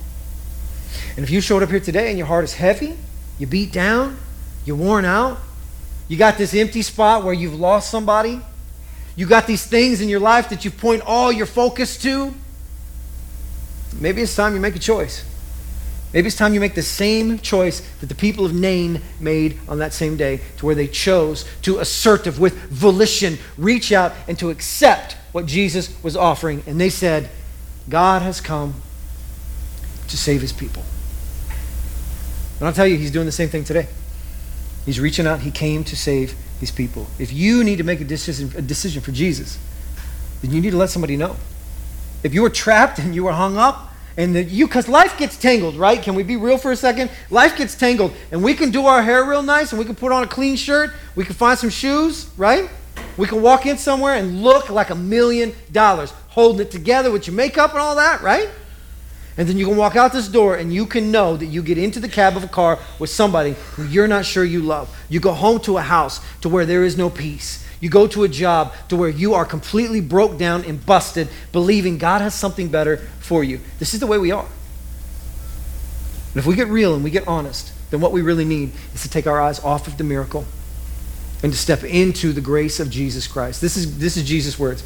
And 1.16 1.24
if 1.24 1.31
you 1.31 1.40
showed 1.40 1.62
up 1.62 1.70
here 1.70 1.81
today 1.81 2.09
and 2.09 2.18
your 2.18 2.27
heart 2.27 2.44
is 2.44 2.55
heavy, 2.55 2.96
you 3.38 3.46
beat 3.46 3.72
down, 3.72 4.18
you're 4.64 4.77
worn 4.77 5.05
out, 5.05 5.38
you 6.09 6.16
got 6.16 6.38
this 6.38 6.55
empty 6.55 6.83
spot 6.83 7.24
where 7.24 7.35
you've 7.35 7.59
lost 7.59 7.90
somebody, 7.90 8.40
you 9.16 9.27
got 9.27 9.46
these 9.46 9.64
things 9.66 10.00
in 10.00 10.09
your 10.09 10.20
life 10.20 10.48
that 10.48 10.64
you 10.64 10.70
point 10.70 11.03
all 11.07 11.31
your 11.31 11.46
focus 11.46 11.96
to, 11.98 12.35
maybe 14.00 14.22
it's 14.22 14.35
time 14.35 14.55
you 14.55 14.61
make 14.61 14.77
a 14.77 14.81
choice. 14.81 15.24
Maybe 16.12 16.29
it's 16.29 16.37
time 16.37 16.55
you 16.55 16.61
make 16.61 16.77
the 16.77 16.83
same 16.83 17.40
choice 17.40 17.81
that 18.00 18.07
the 18.07 18.14
people 18.14 18.44
of 18.44 18.55
Nain 18.55 19.03
made 19.18 19.59
on 19.68 19.79
that 19.81 19.92
same 19.92 20.16
day, 20.16 20.40
to 20.59 20.66
where 20.66 20.77
they 20.77 20.87
chose 20.87 21.44
to 21.62 21.79
assertive, 21.79 22.38
with 22.38 22.55
volition, 22.70 23.38
reach 23.59 23.90
out 23.90 24.12
and 24.29 24.38
to 24.38 24.50
accept 24.50 25.16
what 25.33 25.46
Jesus 25.46 25.92
was 26.05 26.16
offering. 26.16 26.62
And 26.68 26.81
they 26.81 26.88
said, 26.88 27.31
God 27.88 28.22
has 28.22 28.40
come 28.40 28.74
to 30.07 30.16
save 30.16 30.40
his 30.40 30.53
people. 30.53 30.85
And 32.61 32.68
I'll 32.68 32.74
tell 32.74 32.87
you, 32.87 32.96
he's 32.96 33.11
doing 33.11 33.27
the 33.27 33.33
same 33.33 33.48
thing 33.48 33.64
today. 33.64 33.88
He's 34.87 35.00
reaching 35.00 35.27
out, 35.27 35.40
he 35.40 35.50
came 35.50 35.83
to 35.85 35.96
save 35.96 36.37
his 36.64 36.70
people. 36.70 37.07
If 37.18 37.33
you 37.33 37.62
need 37.62 37.77
to 37.77 37.85
make 37.85 38.00
a 38.00 38.05
decision, 38.05 38.50
a 38.57 38.62
decision 38.62 39.03
for 39.03 39.12
Jesus, 39.12 39.59
then 40.40 40.50
you 40.50 40.61
need 40.61 40.70
to 40.70 40.77
let 40.77 40.90
somebody 40.90 41.16
know. 41.16 41.37
If 42.22 42.33
you 42.33 42.42
were 42.42 42.50
trapped 42.50 42.98
and 43.03 43.14
you 43.14 43.24
were 43.24 43.33
hung 43.33 43.57
up, 43.57 43.90
and 44.16 44.37
that 44.37 44.44
you 44.44 44.68
because 44.68 44.87
life 44.87 45.18
gets 45.18 45.37
tangled 45.37 45.74
right? 45.74 46.00
Can 46.00 46.14
we 46.14 46.22
be 46.22 46.37
real 46.37 46.57
for 46.57 46.70
a 46.70 46.77
second? 46.77 47.11
Life 47.31 47.57
gets 47.57 47.74
tangled 47.74 48.12
and 48.31 48.44
we 48.44 48.55
can 48.55 48.70
do 48.70 48.87
our 48.87 49.03
hair 49.03 49.24
real 49.24 49.42
nice 49.42 49.72
and 49.72 49.79
we 49.81 49.85
can 49.85 49.96
put 49.96 50.12
on 50.12 50.22
a 50.22 50.29
clean 50.29 50.55
shirt. 50.55 50.92
We 51.16 51.24
can 51.24 51.35
find 51.35 51.59
some 51.59 51.68
shoes 51.68 52.31
right? 52.37 52.70
We 53.16 53.27
can 53.27 53.42
walk 53.42 53.66
in 53.66 53.77
somewhere 53.77 54.14
and 54.14 54.40
look 54.44 54.70
like 54.70 54.90
a 54.90 54.94
million 54.94 55.53
dollars 55.72 56.12
holding 56.29 56.64
it 56.64 56.70
together 56.70 57.11
with 57.11 57.27
your 57.27 57.35
makeup 57.35 57.72
and 57.72 57.81
all 57.81 57.96
that 57.96 58.22
right 58.22 58.48
and 59.37 59.49
then 59.49 59.59
you 59.59 59.66
can 59.66 59.77
walk 59.77 59.97
out 59.97 60.12
this 60.12 60.29
door 60.29 60.57
and 60.57 60.73
you 60.73 60.87
can 60.87 61.11
know 61.11 61.37
that 61.37 61.47
you 61.47 61.62
get 61.62 61.79
into 61.79 62.01
the 62.01 62.09
cab 62.09 62.37
of 62.37 62.44
a 62.44 62.49
car 62.49 62.79
with 62.99 63.11
somebody 63.11 63.57
who 63.73 63.85
you're 63.85 64.09
not 64.09 64.25
sure 64.25 64.44
you 64.44 64.61
love 64.61 64.94
you 65.09 65.20
go 65.20 65.33
home 65.33 65.61
to 65.61 65.77
a 65.77 65.83
house 65.83 66.20
to 66.40 66.49
where 66.49 66.66
there 66.66 66.85
is 66.85 66.97
no 66.97 67.11
peace 67.11 67.64
you 67.85 67.90
go 67.90 68.07
to 68.07 68.25
a 68.25 68.29
job 68.29 68.73
to 68.88 68.97
where 68.97 69.11
you 69.11 69.35
are 69.35 69.44
completely 69.44 70.01
broke 70.01 70.38
down 70.38 70.64
and 70.64 70.87
busted, 70.87 71.29
believing 71.53 71.99
God 71.99 72.23
has 72.23 72.35
something 72.35 72.68
better 72.68 72.97
for 73.20 73.44
you. 73.44 73.61
This 73.79 73.92
is 73.92 74.01
the 74.01 74.07
way 74.07 74.16
we 74.16 74.33
are. 74.33 74.47
And 74.47 76.37
if 76.37 76.47
we 76.47 76.57
get 76.57 76.68
real 76.68 76.94
and 76.94 77.05
we 77.05 77.11
get 77.11 77.29
honest, 77.29 77.75
then 77.90 78.01
what 78.01 78.11
we 78.11 78.23
really 78.23 78.47
need 78.47 78.73
is 78.94 79.03
to 79.03 79.11
take 79.11 79.27
our 79.27 79.38
eyes 79.38 79.61
off 79.61 79.87
of 79.87 79.99
the 79.99 80.05
miracle 80.05 80.47
and 81.42 81.53
to 81.53 81.59
step 81.59 81.85
into 81.85 82.33
the 82.33 82.40
grace 82.40 82.81
of 82.81 82.88
Jesus 82.88 83.27
Christ. 83.27 83.61
This 83.61 83.77
is, 83.77 83.99
this 83.99 84.16
is 84.16 84.25
Jesus' 84.25 84.59
words. 84.59 84.83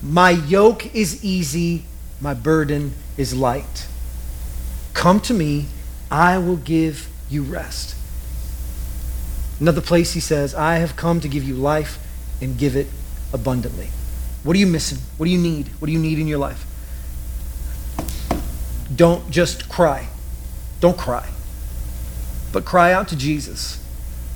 My 0.00 0.30
yoke 0.30 0.94
is 0.94 1.24
easy, 1.24 1.84
my 2.22 2.32
burden 2.32 2.94
is 3.16 3.34
light. 3.34 3.88
Come 4.94 5.20
to 5.22 5.34
me, 5.34 5.66
I 6.10 6.38
will 6.38 6.56
give 6.56 7.08
you 7.28 7.42
rest. 7.42 7.96
Another 9.58 9.80
place 9.80 10.12
he 10.12 10.20
says, 10.20 10.54
I 10.54 10.76
have 10.76 10.94
come 10.96 11.20
to 11.20 11.28
give 11.28 11.42
you 11.42 11.54
life 11.54 11.98
and 12.40 12.56
give 12.56 12.76
it 12.76 12.86
abundantly. 13.32 13.88
What 14.44 14.54
are 14.56 14.58
you 14.58 14.66
missing? 14.66 14.98
What 15.16 15.26
do 15.26 15.32
you 15.32 15.38
need? 15.38 15.68
What 15.80 15.86
do 15.86 15.92
you 15.92 15.98
need 15.98 16.18
in 16.20 16.28
your 16.28 16.38
life? 16.38 16.64
Don't 18.94 19.28
just 19.30 19.68
cry. 19.68 20.08
Don't 20.80 20.98
cry. 20.98 21.28
But 22.52 22.64
cry 22.64 22.92
out 22.92 23.08
to 23.08 23.16
Jesus. 23.16 23.81